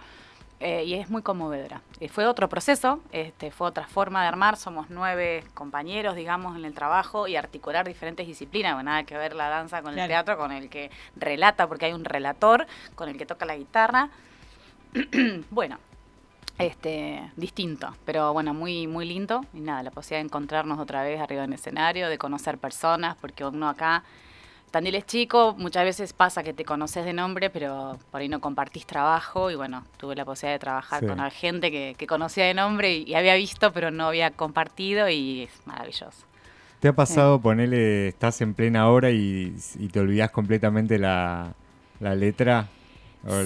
eh, 0.62 0.84
y 0.84 0.92
es 0.94 1.08
muy 1.08 1.22
conmovedora. 1.22 1.80
Eh, 2.00 2.08
fue 2.10 2.26
otro 2.26 2.46
proceso, 2.50 3.00
este, 3.12 3.50
fue 3.50 3.66
otra 3.68 3.86
forma 3.86 4.20
de 4.22 4.28
armar. 4.28 4.56
Somos 4.58 4.90
nueve 4.90 5.42
compañeros, 5.54 6.14
digamos, 6.16 6.54
en 6.54 6.66
el 6.66 6.74
trabajo 6.74 7.26
y 7.26 7.36
articular 7.36 7.86
diferentes 7.88 8.26
disciplinas. 8.26 8.74
Bueno, 8.74 8.90
nada 8.90 9.04
que 9.04 9.16
ver 9.16 9.34
la 9.34 9.48
danza 9.48 9.80
con 9.80 9.94
Claro. 9.94 10.04
el 10.04 10.08
teatro, 10.10 10.36
con 10.36 10.52
el 10.52 10.68
que 10.68 10.90
relata, 11.16 11.66
porque 11.66 11.86
hay 11.86 11.94
un 11.94 12.04
relator, 12.04 12.66
con 12.94 13.08
el 13.08 13.16
que 13.16 13.24
toca 13.24 13.46
la 13.46 13.56
guitarra. 13.56 14.10
bueno, 15.50 15.78
este, 16.60 17.22
distinto, 17.36 17.94
pero 18.04 18.32
bueno, 18.32 18.54
muy, 18.54 18.86
muy 18.86 19.06
lindo. 19.06 19.44
Y 19.54 19.60
nada, 19.60 19.82
la 19.82 19.90
posibilidad 19.90 20.20
de 20.22 20.26
encontrarnos 20.26 20.78
otra 20.78 21.02
vez 21.02 21.20
arriba 21.20 21.44
en 21.44 21.50
el 21.52 21.58
escenario, 21.58 22.08
de 22.08 22.18
conocer 22.18 22.58
personas, 22.58 23.16
porque 23.20 23.44
uno 23.44 23.68
acá, 23.68 24.04
Tandil 24.70 24.94
es 24.94 25.04
chico, 25.06 25.56
muchas 25.58 25.82
veces 25.84 26.12
pasa 26.12 26.44
que 26.44 26.52
te 26.52 26.64
conoces 26.64 27.04
de 27.04 27.12
nombre, 27.12 27.50
pero 27.50 27.98
por 28.12 28.20
ahí 28.20 28.28
no 28.28 28.40
compartís 28.40 28.86
trabajo. 28.86 29.50
Y 29.50 29.56
bueno, 29.56 29.84
tuve 29.96 30.14
la 30.14 30.24
posibilidad 30.24 30.54
de 30.54 30.58
trabajar 30.60 31.00
Sí. 31.00 31.06
con 31.06 31.30
gente 31.32 31.70
que, 31.72 31.96
que 31.98 32.06
conocía 32.06 32.44
de 32.44 32.54
nombre 32.54 32.94
y, 32.94 33.02
y 33.02 33.14
había 33.14 33.34
visto, 33.34 33.72
pero 33.72 33.90
no 33.90 34.06
había 34.06 34.30
compartido, 34.30 35.08
y 35.08 35.42
es 35.42 35.66
maravilloso. 35.66 36.24
¿Te 36.78 36.88
ha 36.88 36.92
pasado 36.94 37.40
ponerle, 37.40 38.08
estás 38.08 38.40
en 38.40 38.54
plena 38.54 38.88
hora 38.88 39.10
y, 39.10 39.54
y 39.78 39.88
te 39.88 40.00
olvidas 40.00 40.30
completamente 40.30 40.98
la, 40.98 41.52
la 41.98 42.14
letra? 42.14 42.68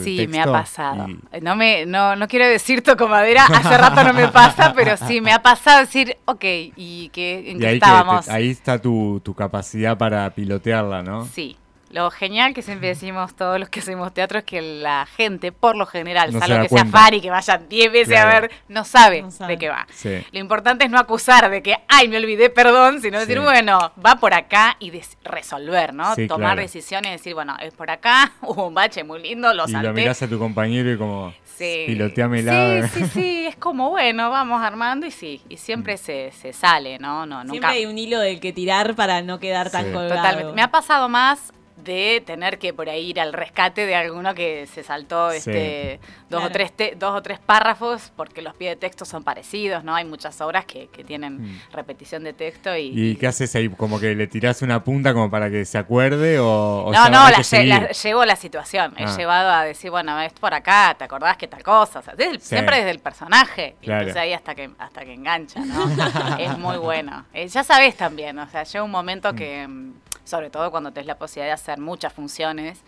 Sí, 0.04 0.26
me 0.28 0.40
ha 0.40 0.44
pasado. 0.52 1.08
Y- 1.08 1.40
No, 1.40 1.56
me, 1.56 1.84
no, 1.86 2.14
no 2.16 2.28
quiero 2.28 2.46
decir 2.46 2.82
toco 2.82 3.08
madera, 3.08 3.44
hace 3.52 3.76
rato 3.76 4.04
no 4.04 4.12
me 4.12 4.28
pasa, 4.28 4.72
pero 4.74 4.96
sí, 4.96 5.20
me 5.20 5.32
ha 5.32 5.42
pasado 5.42 5.80
decir, 5.80 6.16
ok, 6.26 6.44
¿y 6.76 7.08
qué, 7.12 7.50
en 7.50 7.56
y 7.56 7.60
qué 7.60 7.66
ahí, 7.66 7.72
que 7.72 7.76
estábamos? 7.84 8.26
te- 8.26 8.32
ahí 8.32 8.50
está 8.50 8.80
tu, 8.80 9.20
tu 9.24 9.34
capacidad 9.34 9.98
para 9.98 10.30
pilotearla, 10.30 11.02
¿no? 11.02 11.26
Sí. 11.26 11.56
Lo 11.94 12.10
genial 12.10 12.54
que 12.54 12.62
siempre 12.62 12.88
decimos 12.88 13.36
todos 13.36 13.60
los 13.60 13.68
que 13.68 13.78
hacemos 13.78 14.12
teatro 14.12 14.38
es 14.40 14.44
que 14.44 14.60
la 14.60 15.06
gente, 15.06 15.52
por 15.52 15.76
lo 15.76 15.86
general, 15.86 16.32
No 16.32 16.40
salvo 16.40 16.62
que 16.64 16.68
sea 16.68 16.80
cuenta. 16.80 16.98
fan 16.98 17.14
y 17.14 17.20
que 17.20 17.30
vayan 17.30 17.68
10 17.68 17.92
veces 17.92 18.18
a 18.18 18.26
ver, 18.26 18.50
no 18.68 18.84
sabe, 18.84 19.22
No 19.22 19.30
sabe. 19.30 19.52
de 19.52 19.58
qué 19.60 19.68
va. 19.68 19.86
Sí. 19.94 20.24
Lo 20.32 20.40
importante 20.40 20.84
es 20.86 20.90
no 20.90 20.98
acusar 20.98 21.48
de 21.48 21.62
que, 21.62 21.76
ay, 21.86 22.08
me 22.08 22.16
olvidé, 22.16 22.50
perdón, 22.50 23.00
sino 23.00 23.20
decir, 23.20 23.38
Sí. 23.38 23.44
bueno, 23.44 23.92
va 24.04 24.16
por 24.16 24.34
acá 24.34 24.76
y 24.80 24.90
resolver, 25.22 25.94
¿no? 25.94 26.14
Sí, 26.16 26.26
Tomar 26.26 26.48
claro. 26.54 26.62
decisiones 26.62 27.10
y 27.10 27.12
decir, 27.12 27.34
bueno, 27.34 27.56
es 27.60 27.72
por 27.72 27.88
acá, 27.90 28.32
hubo 28.42 28.66
un 28.66 28.74
bache 28.74 29.04
muy 29.04 29.22
lindo, 29.22 29.54
lo 29.54 29.66
y 29.68 29.70
salté. 29.70 29.86
lo 29.86 29.94
mirás 29.94 30.20
a 30.20 30.26
tu 30.28 30.36
compañero 30.38 30.90
y 30.92 30.98
como, 30.98 31.32
Sí. 31.56 31.84
piloteamela. 31.86 32.88
Sí, 32.88 32.98
sí, 33.04 33.06
sí, 33.14 33.46
es 33.46 33.54
como, 33.54 33.90
bueno, 33.90 34.30
vamos 34.30 34.60
armando 34.60 35.06
y 35.06 35.12
sí, 35.12 35.40
y 35.48 35.56
siempre 35.58 35.96
se, 35.96 36.32
se 36.32 36.52
sale, 36.52 36.98
¿no? 36.98 37.24
no 37.26 37.36
Siempre 37.42 37.54
nunca, 37.60 37.68
hay 37.68 37.86
un 37.86 37.96
hilo 37.96 38.18
del 38.18 38.40
que 38.40 38.52
tirar 38.52 38.96
para 38.96 39.22
no 39.22 39.38
quedar 39.38 39.70
tan 39.70 39.84
Sí. 39.86 39.92
colgado. 39.92 40.16
Totalmente. 40.16 40.52
Me 40.54 40.62
ha 40.62 40.72
pasado 40.72 41.08
más 41.08 41.52
de 41.84 42.22
tener 42.26 42.58
que 42.58 42.72
por 42.72 42.88
ahí 42.88 43.10
ir 43.10 43.20
al 43.20 43.32
rescate 43.32 43.86
de 43.86 43.94
alguno 43.94 44.34
que 44.34 44.66
se 44.66 44.82
saltó 44.82 45.30
Sí. 45.30 45.36
este 45.38 46.00
dos 46.30 46.40
Claro. 46.40 46.46
o 46.46 46.50
tres 46.50 46.72
te- 46.72 46.94
dos 46.96 47.14
o 47.14 47.22
tres 47.22 47.38
párrafos 47.38 48.10
porque 48.16 48.42
los 48.42 48.54
pies 48.54 48.72
de 48.72 48.76
texto 48.76 49.04
son 49.04 49.22
parecidos, 49.22 49.84
¿no? 49.84 49.94
Hay 49.94 50.04
muchas 50.04 50.40
obras 50.40 50.64
que, 50.64 50.88
que 50.88 51.04
tienen 51.04 51.42
Mm. 51.42 51.60
repetición 51.72 52.24
de 52.24 52.32
texto 52.32 52.76
y, 52.76 52.86
¿Y 53.10 53.16
qué 53.16 53.26
haces 53.28 53.54
ahí? 53.54 53.68
¿Como 53.68 54.00
que 54.00 54.14
le 54.14 54.26
tirás 54.26 54.62
una 54.62 54.82
punta 54.82 55.12
como 55.12 55.30
para 55.30 55.50
que 55.50 55.64
se 55.64 55.78
acuerde 55.78 56.38
o, 56.40 56.84
o 56.86 56.92
no, 56.92 57.04
no, 57.08 57.28
la, 57.30 57.36
que 57.36 57.42
lle- 57.42 57.64
la- 57.66 57.88
llevo 57.92 58.24
la 58.24 58.36
situación. 58.36 58.94
He 58.96 59.04
Ah. 59.04 59.16
llevado 59.16 59.50
a 59.50 59.64
decir, 59.64 59.90
bueno, 59.90 60.20
es 60.20 60.32
por 60.32 60.54
acá, 60.54 60.94
¿te 60.98 61.04
acordás 61.04 61.36
que 61.36 61.46
tal 61.46 61.62
cosa? 61.62 61.98
O 61.98 62.02
sea, 62.02 62.14
desde 62.14 62.32
el- 62.32 62.40
Sí. 62.40 62.48
Siempre 62.48 62.76
desde 62.78 62.90
el 62.90 62.98
personaje. 63.00 63.76
Y 63.82 63.86
Claro. 63.86 64.00
Entonces 64.02 64.22
ahí 64.22 64.32
hasta 64.32 64.54
que, 64.54 64.70
hasta 64.78 65.04
que 65.04 65.12
engancha, 65.12 65.60
¿no? 65.60 65.84
es 66.40 66.58
muy 66.58 66.78
bueno. 66.78 67.26
Eh, 67.34 67.46
ya 67.48 67.62
sabes 67.62 67.96
también, 67.96 68.38
o 68.38 68.48
sea, 68.48 68.64
llega 68.64 68.82
un 68.84 68.90
momento 68.90 69.34
que, 69.34 69.66
mm, 69.68 69.92
sobre 70.24 70.50
todo 70.50 70.70
cuando 70.70 70.90
tenés 70.92 71.06
la 71.06 71.18
posibilidad 71.18 71.48
de 71.50 71.52
hacer 71.52 71.78
muchas 71.78 72.12
funciones, 72.12 72.80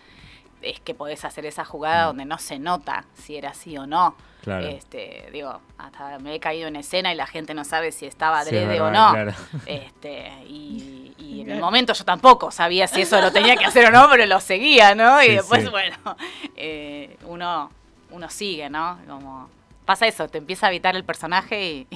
es 0.63 0.81
que 0.81 0.95
podés 0.95 1.25
hacer 1.25 1.45
esa 1.47 1.65
jugada 1.65 2.05
Mm. 2.05 2.07
donde 2.09 2.25
no 2.25 2.39
se 2.39 2.59
nota 2.59 3.05
si 3.15 3.37
era 3.37 3.51
así 3.51 3.77
o 3.79 3.87
no. 3.87 4.17
Claro. 4.43 4.67
Este, 4.69 5.29
digo, 5.33 5.61
hasta 5.77 6.19
me 6.21 6.35
he 6.35 6.41
caído 6.41 6.69
en 6.69 6.77
escena 6.77 7.13
y 7.13 7.17
la 7.17 7.27
gente 7.27 7.53
no 7.53 7.65
sabe 7.65 7.91
si 7.93 8.07
estaba 8.07 8.43
Sí, 8.45 8.49
adrede 8.57 8.81
o 8.81 8.91
no. 8.91 9.11
claro. 9.13 9.33
Este, 9.67 10.33
y, 10.47 11.15
y 11.19 11.41
en 11.43 11.51
el 11.51 11.61
momento 11.61 11.93
yo 11.93 12.05
tampoco 12.05 12.51
sabía 12.51 12.87
si 12.87 13.03
eso 13.03 13.21
lo 13.21 13.33
tenía 13.33 13.57
que 13.57 13.65
hacer 13.67 13.87
o 13.87 13.91
no, 13.91 14.09
pero 14.11 14.25
lo 14.27 14.41
seguía, 14.41 14.95
¿no? 14.95 15.21
Sí, 15.21 15.27
y 15.27 15.35
después, 15.35 15.63
sí. 15.65 15.69
bueno, 15.71 15.97
eh, 16.57 17.17
uno, 17.27 17.71
uno 18.11 18.31
sigue, 18.31 18.71
¿no? 18.71 18.99
Como 19.09 19.51
pasa 19.87 20.07
eso, 20.07 20.29
te 20.29 20.39
empieza 20.39 20.67
a 20.67 20.69
habitar 20.69 20.97
el 20.97 21.05
personaje 21.05 21.65
y, 21.71 21.87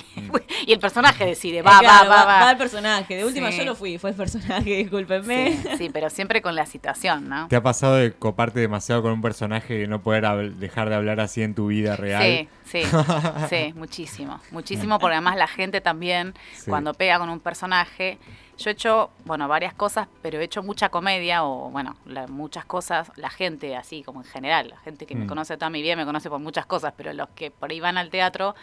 y 0.66 0.72
el 0.72 0.78
personaje 0.78 1.26
decide, 1.26 1.60
va, 1.60 1.80
claro, 1.80 2.08
va, 2.08 2.24
va, 2.24 2.40
va. 2.44 2.50
el 2.52 2.56
personaje. 2.56 3.16
De 3.16 3.24
última 3.24 3.50
Sí. 3.50 3.58
yo 3.58 3.64
no 3.66 3.74
fui, 3.74 3.98
fue 3.98 4.10
el 4.10 4.16
personaje, 4.16 4.62
discúlpenme. 4.76 5.52
Sí, 5.52 5.68
sí, 5.76 5.90
pero 5.92 6.08
siempre 6.08 6.40
con 6.40 6.54
la 6.54 6.64
situación, 6.66 7.28
¿no? 7.28 7.48
¿Te 7.48 7.56
ha 7.56 7.62
pasado 7.62 7.96
de 7.96 8.12
coparte 8.12 8.60
demasiado 8.60 9.02
con 9.02 9.12
un 9.12 9.20
personaje 9.22 9.82
y 9.82 9.86
no 9.88 10.00
poder 10.02 10.54
dejar 10.54 10.88
de 10.88 10.94
hablar 10.94 11.20
así 11.20 11.42
en 11.42 11.54
tu 11.54 11.66
vida 11.66 11.96
real? 11.96 12.22
Sí, 12.22 12.48
sí, 12.70 12.82
sí, 13.48 13.72
muchísimo, 13.76 14.40
muchísimo, 14.50 14.98
porque 14.98 15.14
además 15.14 15.36
la 15.36 15.46
gente 15.48 15.80
también, 15.80 16.34
Sí. 16.52 16.70
cuando 16.70 16.94
pega 16.94 17.18
con 17.18 17.28
un 17.28 17.40
personaje, 17.40 18.18
yo 18.58 18.68
he 18.70 18.72
hecho, 18.74 19.10
bueno, 19.24 19.48
varias 19.48 19.72
cosas, 19.74 20.06
pero 20.22 20.38
he 20.38 20.44
hecho 20.44 20.62
mucha 20.62 20.88
comedia, 20.90 21.44
o 21.44 21.70
bueno, 21.70 21.96
la- 22.04 22.26
muchas 22.26 22.64
cosas, 22.66 23.10
la 23.16 23.30
gente 23.30 23.74
así 23.76 24.02
como 24.02 24.20
en 24.20 24.26
general, 24.26 24.68
la 24.68 24.76
gente 24.78 25.06
que 25.06 25.14
me 25.14 25.24
Mm. 25.24 25.28
conoce 25.28 25.56
toda 25.56 25.70
mi 25.70 25.80
vida 25.82 25.96
me 25.96 26.04
conoce 26.04 26.28
por 26.28 26.40
muchas 26.40 26.66
cosas, 26.66 26.92
pero 26.96 27.12
los 27.14 27.28
que 27.30 27.50
por 27.50 27.70
ahí 27.70 27.80
van 27.80 27.96
al 27.98 28.10
teatro, 28.10 28.54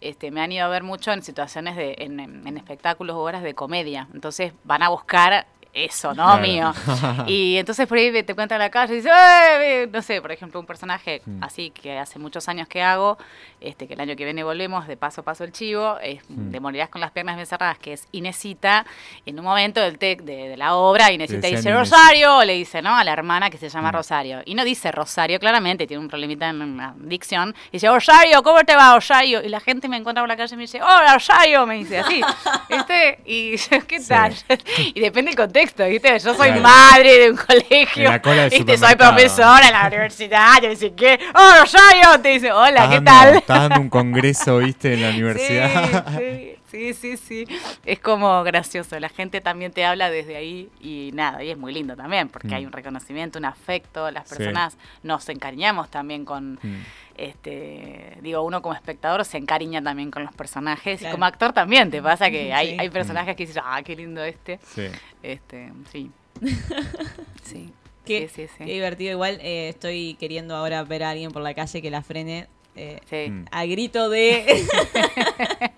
este, 0.00 0.30
me 0.30 0.40
han 0.40 0.50
ido 0.52 0.64
a 0.64 0.68
ver 0.68 0.82
mucho 0.82 1.12
en 1.12 1.22
situaciones 1.22 1.76
de, 1.76 1.94
en, 1.98 2.20
en- 2.20 2.46
en 2.46 2.56
espectáculos 2.56 3.16
o 3.16 3.20
horas 3.20 3.42
de 3.42 3.54
comedia, 3.54 4.08
entonces 4.14 4.52
van 4.64 4.82
a 4.82 4.88
buscar 4.88 5.46
eso, 5.72 6.08
¿no? 6.14 6.24
Claro. 6.26 6.42
Mío. 6.42 6.72
Y 7.26 7.56
entonces 7.58 7.86
por 7.86 7.96
ahí 7.98 8.10
te 8.22 8.34
cuentan 8.34 8.56
en 8.56 8.60
la 8.60 8.70
calle 8.70 8.94
y 8.94 8.96
dice, 8.96 9.88
no 9.92 10.02
sé, 10.02 10.20
por 10.20 10.32
ejemplo, 10.32 10.58
un 10.60 10.66
personaje 10.66 11.22
Mm. 11.24 11.42
así 11.44 11.70
que 11.70 11.98
hace 11.98 12.18
muchos 12.18 12.48
años 12.48 12.66
que 12.68 12.82
hago, 12.82 13.18
este 13.60 13.86
que 13.86 13.94
el 13.94 14.00
año 14.00 14.16
que 14.16 14.24
viene 14.24 14.42
volvemos, 14.42 14.86
de 14.88 14.96
paso 14.96 15.20
a 15.20 15.24
paso 15.24 15.44
el 15.44 15.52
chivo, 15.52 15.98
es 16.02 16.22
Mm. 16.28 16.50
de 16.50 16.60
Morirás 16.60 16.88
con 16.88 17.00
las 17.00 17.10
piernas 17.12 17.36
bien 17.36 17.46
cerradas, 17.46 17.78
que 17.78 17.92
es 17.92 18.06
Inesita, 18.12 18.84
en 19.26 19.38
un 19.38 19.44
momento 19.44 19.80
del 19.80 19.98
tec 19.98 20.22
de, 20.22 20.48
de 20.48 20.56
la 20.56 20.74
obra, 20.74 21.12
Inesita 21.12 21.46
dice. 21.46 21.72
Rosario, 21.72 22.42
le 22.44 22.54
dice, 22.54 22.82
¿no? 22.82 22.96
A 22.96 23.04
la 23.04 23.12
hermana 23.12 23.50
que 23.50 23.58
se 23.58 23.68
llama 23.68 23.90
Mm. 23.90 23.94
Rosario. 23.94 24.42
Y 24.44 24.54
no 24.54 24.64
dice 24.64 24.90
Rosario, 24.92 25.38
claramente, 25.38 25.86
tiene 25.86 26.02
un 26.02 26.08
problemita 26.08 26.48
en 26.48 26.76
la 26.76 26.94
dicción. 26.96 27.54
Y 27.68 27.72
dice, 27.72 27.88
Rosario, 27.88 28.42
¿cómo 28.42 28.62
te 28.64 28.74
va, 28.74 28.94
Rosario? 28.94 29.42
Y 29.44 29.48
la 29.48 29.60
gente 29.60 29.88
me 29.88 29.96
encuentra 29.96 30.22
por 30.22 30.28
la 30.28 30.36
calle 30.36 30.54
y 30.54 30.56
me 30.56 30.62
dice, 30.62 30.82
hola, 30.82 31.14
Rosario, 31.14 31.66
me 31.66 31.76
dice 31.76 31.98
así. 32.00 32.20
Y 33.24 33.56
yo, 33.56 33.86
¿qué 33.86 34.00
Sí. 34.00 34.08
tal? 34.08 34.34
Y 34.94 35.00
depende 35.00 35.30
del 35.30 35.36
contexto, 35.36 35.59
¿viste? 35.88 36.18
Yo 36.18 36.34
soy 36.34 36.48
Claro. 36.48 36.60
madre 36.62 37.18
de 37.18 37.30
un 37.30 37.36
colegio. 37.36 38.10
¿viste? 38.50 38.78
Soy 38.78 38.94
profesora 38.96 39.66
en 39.68 39.72
la 39.72 39.86
universidad, 39.88 40.62
yo 40.62 40.74
sé 40.76 40.92
qué. 40.94 41.18
¡Oh, 41.34 41.60
Rosario! 41.60 42.20
Te 42.22 42.28
dice, 42.30 42.52
hola, 42.52 42.88
¿qué 42.88 42.94
dando- 42.96 43.10
tal? 43.10 43.34
Estás 43.36 43.60
dando 43.68 43.80
un 43.80 43.88
congreso, 43.90 44.58
viste, 44.58 44.94
en 44.94 45.02
la 45.02 45.08
universidad. 45.16 46.04
Sí, 46.18 46.24
sí, 46.36 46.54
sí, 46.70 46.94
sí, 46.94 47.16
sí. 47.16 47.44
Es 47.84 47.98
como 48.00 48.42
gracioso. 48.44 48.98
La 49.00 49.08
gente 49.08 49.40
también 49.40 49.72
te 49.72 49.84
habla 49.84 50.10
desde 50.10 50.36
ahí 50.36 50.68
y 50.80 51.10
nada, 51.14 51.42
y 51.44 51.50
es 51.50 51.58
muy 51.58 51.72
lindo 51.72 51.96
también 51.96 52.28
porque 52.28 52.48
Mm. 52.48 52.54
hay 52.54 52.66
un 52.66 52.72
reconocimiento, 52.72 53.38
un 53.38 53.44
afecto. 53.44 54.10
Las 54.10 54.28
Sí. 54.28 54.36
personas 54.36 54.76
nos 55.02 55.28
encariñamos 55.28 55.90
también 55.90 56.24
con, 56.24 56.54
Mm. 56.62 56.82
este, 57.16 58.16
digo, 58.22 58.42
uno 58.42 58.62
como 58.62 58.74
espectador 58.74 59.24
se 59.24 59.36
encariña 59.38 59.82
también 59.82 60.10
con 60.10 60.24
los 60.24 60.34
personajes 60.34 61.02
y 61.02 61.06
como 61.06 61.24
actor 61.24 61.52
también 61.52 61.90
te 61.90 62.00
pasa 62.02 62.30
que 62.30 62.52
hay, 62.52 62.70
Sí. 62.70 62.76
hay 62.78 62.88
personajes 62.90 63.36
que 63.36 63.46
dices, 63.46 63.62
ah, 63.64 63.82
qué 63.82 63.94
lindo 63.96 64.22
este. 64.24 64.58
Sí. 64.64 64.86
Este, 65.22 65.72
sí. 65.92 66.10
Sí. 67.42 67.72
Qué, 68.04 68.28
sí, 68.28 68.46
sí, 68.46 68.48
sí. 68.58 68.64
qué 68.64 68.72
divertido. 68.72 69.12
Igual 69.12 69.38
eh, 69.42 69.68
estoy 69.68 70.14
queriendo 70.18 70.56
ahora 70.56 70.82
ver 70.84 71.02
a 71.04 71.10
alguien 71.10 71.30
por 71.32 71.42
la 71.42 71.52
calle 71.54 71.82
que 71.82 71.90
la 71.90 72.02
frene 72.02 72.48
eh, 72.76 73.00
Sí. 73.10 73.30
Mm. 73.30 73.44
a 73.50 73.64
grito 73.66 74.08
de... 74.08 74.44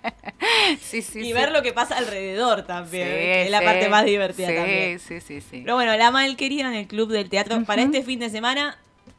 sí, 0.93 1.03
sí, 1.03 1.21
y 1.21 1.25
sí. 1.27 1.33
ver 1.33 1.51
lo 1.53 1.63
que 1.63 1.73
pasa 1.73 1.97
alrededor 1.99 2.63
también, 2.63 3.07
Sí, 3.09 3.13
que 3.15 3.43
es 3.45 3.51
la 3.51 3.61
parte 3.63 3.89
más 3.89 4.05
divertida 4.05 4.47
también. 4.49 4.99
Sí, 5.01 5.21
sí, 5.21 5.41
sí. 5.41 5.61
Pero 5.65 5.75
bueno, 5.75 5.97
la 5.97 6.11
malquerida 6.11 6.69
en 6.69 6.75
el 6.75 6.87
Club 6.87 7.11
del 7.11 7.29
Teatro 7.29 7.63
para 7.65 7.83
este 7.83 8.03
fin 8.03 8.21
de 8.21 8.31
semana. 8.31 8.77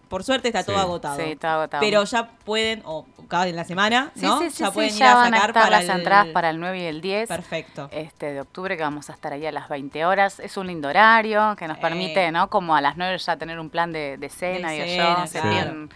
por 0.10 0.24
suerte 0.24 0.48
está 0.50 0.64
todo 0.64 0.76
Sí. 0.76 0.82
agotado. 0.84 1.18
Sí, 1.18 1.36
todo 1.38 1.52
agotado. 1.52 1.82
Pero 1.82 2.04
ya 2.04 2.30
pueden, 2.46 2.84
o 2.86 3.08
cada 3.28 3.48
en 3.48 3.56
la 3.56 3.64
semana, 3.64 4.12
Sí, 4.16 4.22
¿no? 4.28 4.38
sí, 4.42 4.52
sí, 4.52 4.60
ya 4.60 4.68
sí, 4.68 4.72
pueden 4.74 4.92
ir 4.94 5.00
ya 5.00 5.12
a 5.14 5.16
van 5.16 5.34
a 5.34 5.38
sacar 5.38 5.50
estar 5.50 5.64
para 5.64 5.70
las 5.80 5.84
el... 5.90 5.98
entradas 5.98 6.28
para 6.28 6.50
el 6.52 6.60
9 6.60 6.80
y 6.80 6.84
el 6.84 7.02
10 7.02 7.28
Perfecto. 7.28 7.90
este, 7.92 8.32
de 8.32 8.42
octubre, 8.42 8.78
que 8.78 8.84
vamos 8.84 9.10
a 9.10 9.14
estar 9.14 9.34
ahí 9.34 9.44
a 9.48 9.52
las 9.52 9.70
20 9.70 10.06
horas. 10.06 10.40
Es 10.40 10.56
un 10.56 10.68
lindo 10.68 10.88
horario 10.90 11.56
que 11.58 11.68
nos 11.68 11.80
Eh. 11.80 11.82
permite, 11.82 12.32
¿no? 12.32 12.48
Como 12.52 12.76
a 12.76 12.82
las 12.82 12.96
9 12.96 13.18
ya 13.18 13.38
tener 13.38 13.60
un 13.60 13.72
plan 13.72 13.92
de, 13.92 14.18
de 14.20 14.30
cena 14.30 14.70
De 14.70 14.86
y 14.86 14.90
cena, 14.92 15.26
yo. 15.26 15.32
claro. 15.32 15.50
bien- 15.50 15.90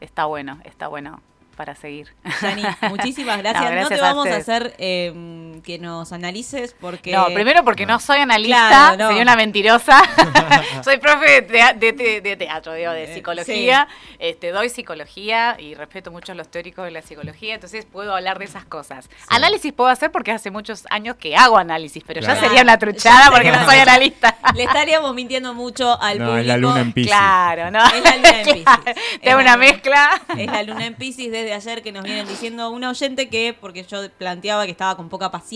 Está 0.00 0.26
bueno, 0.26 0.60
está 0.64 0.86
bueno 0.86 1.20
para 1.54 1.74
seguir. 1.74 2.08
Yani, 2.42 2.62
muchísimas 2.88 3.38
gracias. 3.38 3.64
No, 3.64 3.70
gracias 3.70 4.00
te 4.00 4.04
a 4.06 4.08
vamos 4.08 4.26
a, 4.26 4.30
ustedes. 4.30 4.48
hacer 4.48 4.74
eh, 4.78 5.12
que 5.64 5.78
nos 5.80 6.12
analices 6.12 6.76
porque... 6.80 7.10
No, 7.12 7.26
primero 7.34 7.64
porque 7.64 7.86
no 7.86 7.98
soy 7.98 8.18
analista, 8.18 8.68
Claro, 8.68 8.96
no. 8.98 9.10
soy 9.10 9.20
una 9.20 9.34
mentirosa. 9.34 10.00
soy 10.84 10.98
profe 10.98 11.26
de, 11.30 11.42
tea- 11.42 11.72
de 11.72 11.92
te- 11.92 12.20
de 12.20 12.36
teatro, 12.36 12.74
digo, 12.74 12.92
de 12.92 13.04
Eh, 13.10 13.14
psicología. 13.14 13.88
Este, 14.20 14.50
doy 14.52 14.68
psicología 14.68 15.56
y 15.58 15.74
respeto 15.74 16.10
mucho 16.12 16.32
a 16.32 16.34
los 16.34 16.48
teóricos 16.50 16.84
de 16.84 16.90
la 16.92 17.02
psicología, 17.02 17.54
entonces 17.54 17.84
puedo 17.90 18.14
hablar 18.14 18.38
de 18.38 18.44
esas 18.44 18.64
cosas. 18.64 19.08
Análisis 19.28 19.72
puedo 19.72 19.90
hacer 19.90 20.12
porque 20.12 20.30
hace 20.30 20.50
muchos 20.50 20.84
años 20.90 21.16
que 21.16 21.36
hago 21.36 21.56
análisis, 21.58 22.02
pero 22.06 22.20
Claro. 22.20 22.40
ya 22.40 22.46
sería 22.46 22.62
una 22.62 22.78
truchada 22.78 23.30
porque 23.30 23.48
no 23.50 23.54
sería- 23.64 23.66
soy 23.70 23.78
analista. 23.78 24.36
Le 24.54 24.64
estaríamos 24.64 25.14
mintiendo 25.14 25.54
mucho 25.54 26.00
al 26.00 26.18
No, 26.18 26.26
público. 26.26 26.40
es 26.40 26.46
la 26.46 26.56
luna 26.56 26.80
en 26.80 26.92
Piscis. 26.92 27.10
Claro, 27.12 27.70
¿no? 27.70 27.84
Es 27.84 28.02
la 28.04 28.16
luna 28.16 28.40
en 28.40 28.44
Piscis. 28.44 28.64
Claro, 28.64 28.90
Es 29.22 29.34
una 29.34 29.42
luna. 29.42 29.56
mezcla. 29.56 30.22
Es 30.36 30.46
la 30.46 30.62
luna 30.62 30.86
en 30.86 30.94
Pisces 30.94 31.30
desde 31.32 31.52
ayer 31.54 31.82
que 31.82 31.92
nos 31.92 32.04
vienen 32.04 32.26
diciendo 32.28 32.70
una 32.70 32.90
oyente 32.90 33.28
que, 33.28 33.56
porque 33.58 33.82
yo 33.84 34.10
planteaba 34.18 34.64
que 34.66 34.70
estaba 34.70 34.96
con 34.96 35.08
poca 35.08 35.30
paciencia, 35.30 35.53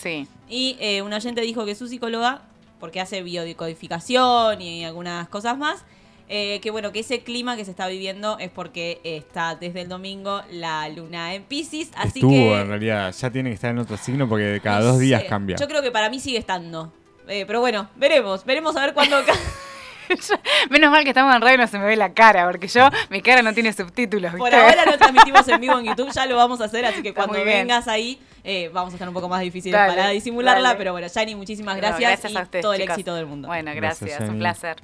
Sí. 0.00 0.26
y 0.48 0.76
eh, 0.80 1.02
una 1.02 1.16
oyente 1.16 1.40
dijo 1.40 1.64
que 1.64 1.74
su 1.74 1.88
psicóloga, 1.88 2.42
porque 2.80 3.00
hace 3.00 3.22
biodecodificación 3.22 4.60
y 4.60 4.84
algunas 4.84 5.28
cosas 5.28 5.56
más, 5.58 5.84
eh, 6.28 6.58
que 6.60 6.72
bueno, 6.72 6.90
que 6.90 7.00
ese 7.00 7.20
clima 7.20 7.56
que 7.56 7.64
se 7.64 7.70
está 7.70 7.86
viviendo 7.86 8.36
es 8.40 8.50
porque 8.50 9.00
está 9.04 9.54
desde 9.54 9.82
el 9.82 9.88
domingo 9.88 10.42
la 10.50 10.88
luna 10.88 11.34
en 11.34 11.44
Pisces, 11.44 11.90
así 11.94 12.18
Estuvo, 12.18 12.32
que... 12.32 12.60
en 12.60 12.68
realidad. 12.68 13.14
Ya 13.16 13.30
tiene 13.30 13.50
que 13.50 13.54
estar 13.54 13.70
en 13.70 13.78
otro 13.78 13.96
signo 13.96 14.28
porque 14.28 14.60
cada 14.62 14.80
no 14.80 14.86
dos 14.86 14.98
días 14.98 15.22
cambia. 15.24 15.56
Yo 15.56 15.68
creo 15.68 15.82
que 15.82 15.92
para 15.92 16.10
mí 16.10 16.18
sigue 16.18 16.38
estando. 16.38 16.92
Eh, 17.28 17.44
pero 17.46 17.60
bueno, 17.60 17.88
veremos, 17.96 18.44
veremos 18.44 18.76
a 18.76 18.80
ver 18.80 18.94
cuándo... 18.94 19.18
Menos 20.70 20.90
mal 20.90 21.02
que 21.02 21.10
estamos 21.10 21.34
en 21.34 21.42
radio 21.42 21.56
y 21.56 21.58
no 21.58 21.66
se 21.66 21.78
me 21.78 21.84
ve 21.84 21.96
la 21.96 22.12
cara, 22.12 22.46
porque 22.46 22.68
yo, 22.68 22.88
mi 23.10 23.22
cara 23.22 23.42
no 23.42 23.52
tiene 23.52 23.72
subtítulos. 23.72 24.34
Por 24.34 24.54
ahora 24.54 24.84
no 24.84 24.92
transmitimos 24.98 25.46
en 25.48 25.60
vivo 25.60 25.78
en 25.78 25.86
YouTube, 25.86 26.12
ya 26.12 26.26
lo 26.26 26.36
vamos 26.36 26.60
a 26.60 26.64
hacer, 26.64 26.84
así 26.84 27.02
que 27.02 27.08
Está 27.08 27.26
cuando 27.26 27.44
vengas 27.44 27.88
ahí 27.88 28.20
eh, 28.46 28.70
vamos 28.72 28.92
a 28.92 28.96
estar 28.96 29.08
un 29.08 29.14
poco 29.14 29.28
más 29.28 29.40
difíciles 29.40 29.72
Dale, 29.72 29.94
para 29.94 30.08
disimularla, 30.10 30.68
dale. 30.68 30.78
pero 30.78 30.92
bueno, 30.92 31.08
Yani, 31.08 31.34
muchísimas 31.34 31.74
No, 31.74 31.80
gracias, 31.82 32.32
y 32.32 32.36
a 32.36 32.42
ustedes, 32.42 32.62
todo 32.62 32.74
el 32.74 32.82
éxito 32.82 33.14
del 33.14 33.26
mundo. 33.26 33.48
Bueno, 33.48 33.72
Gracias, 33.74 34.08
gracias, 34.08 34.30
un 34.30 34.38
placer. 34.38 34.76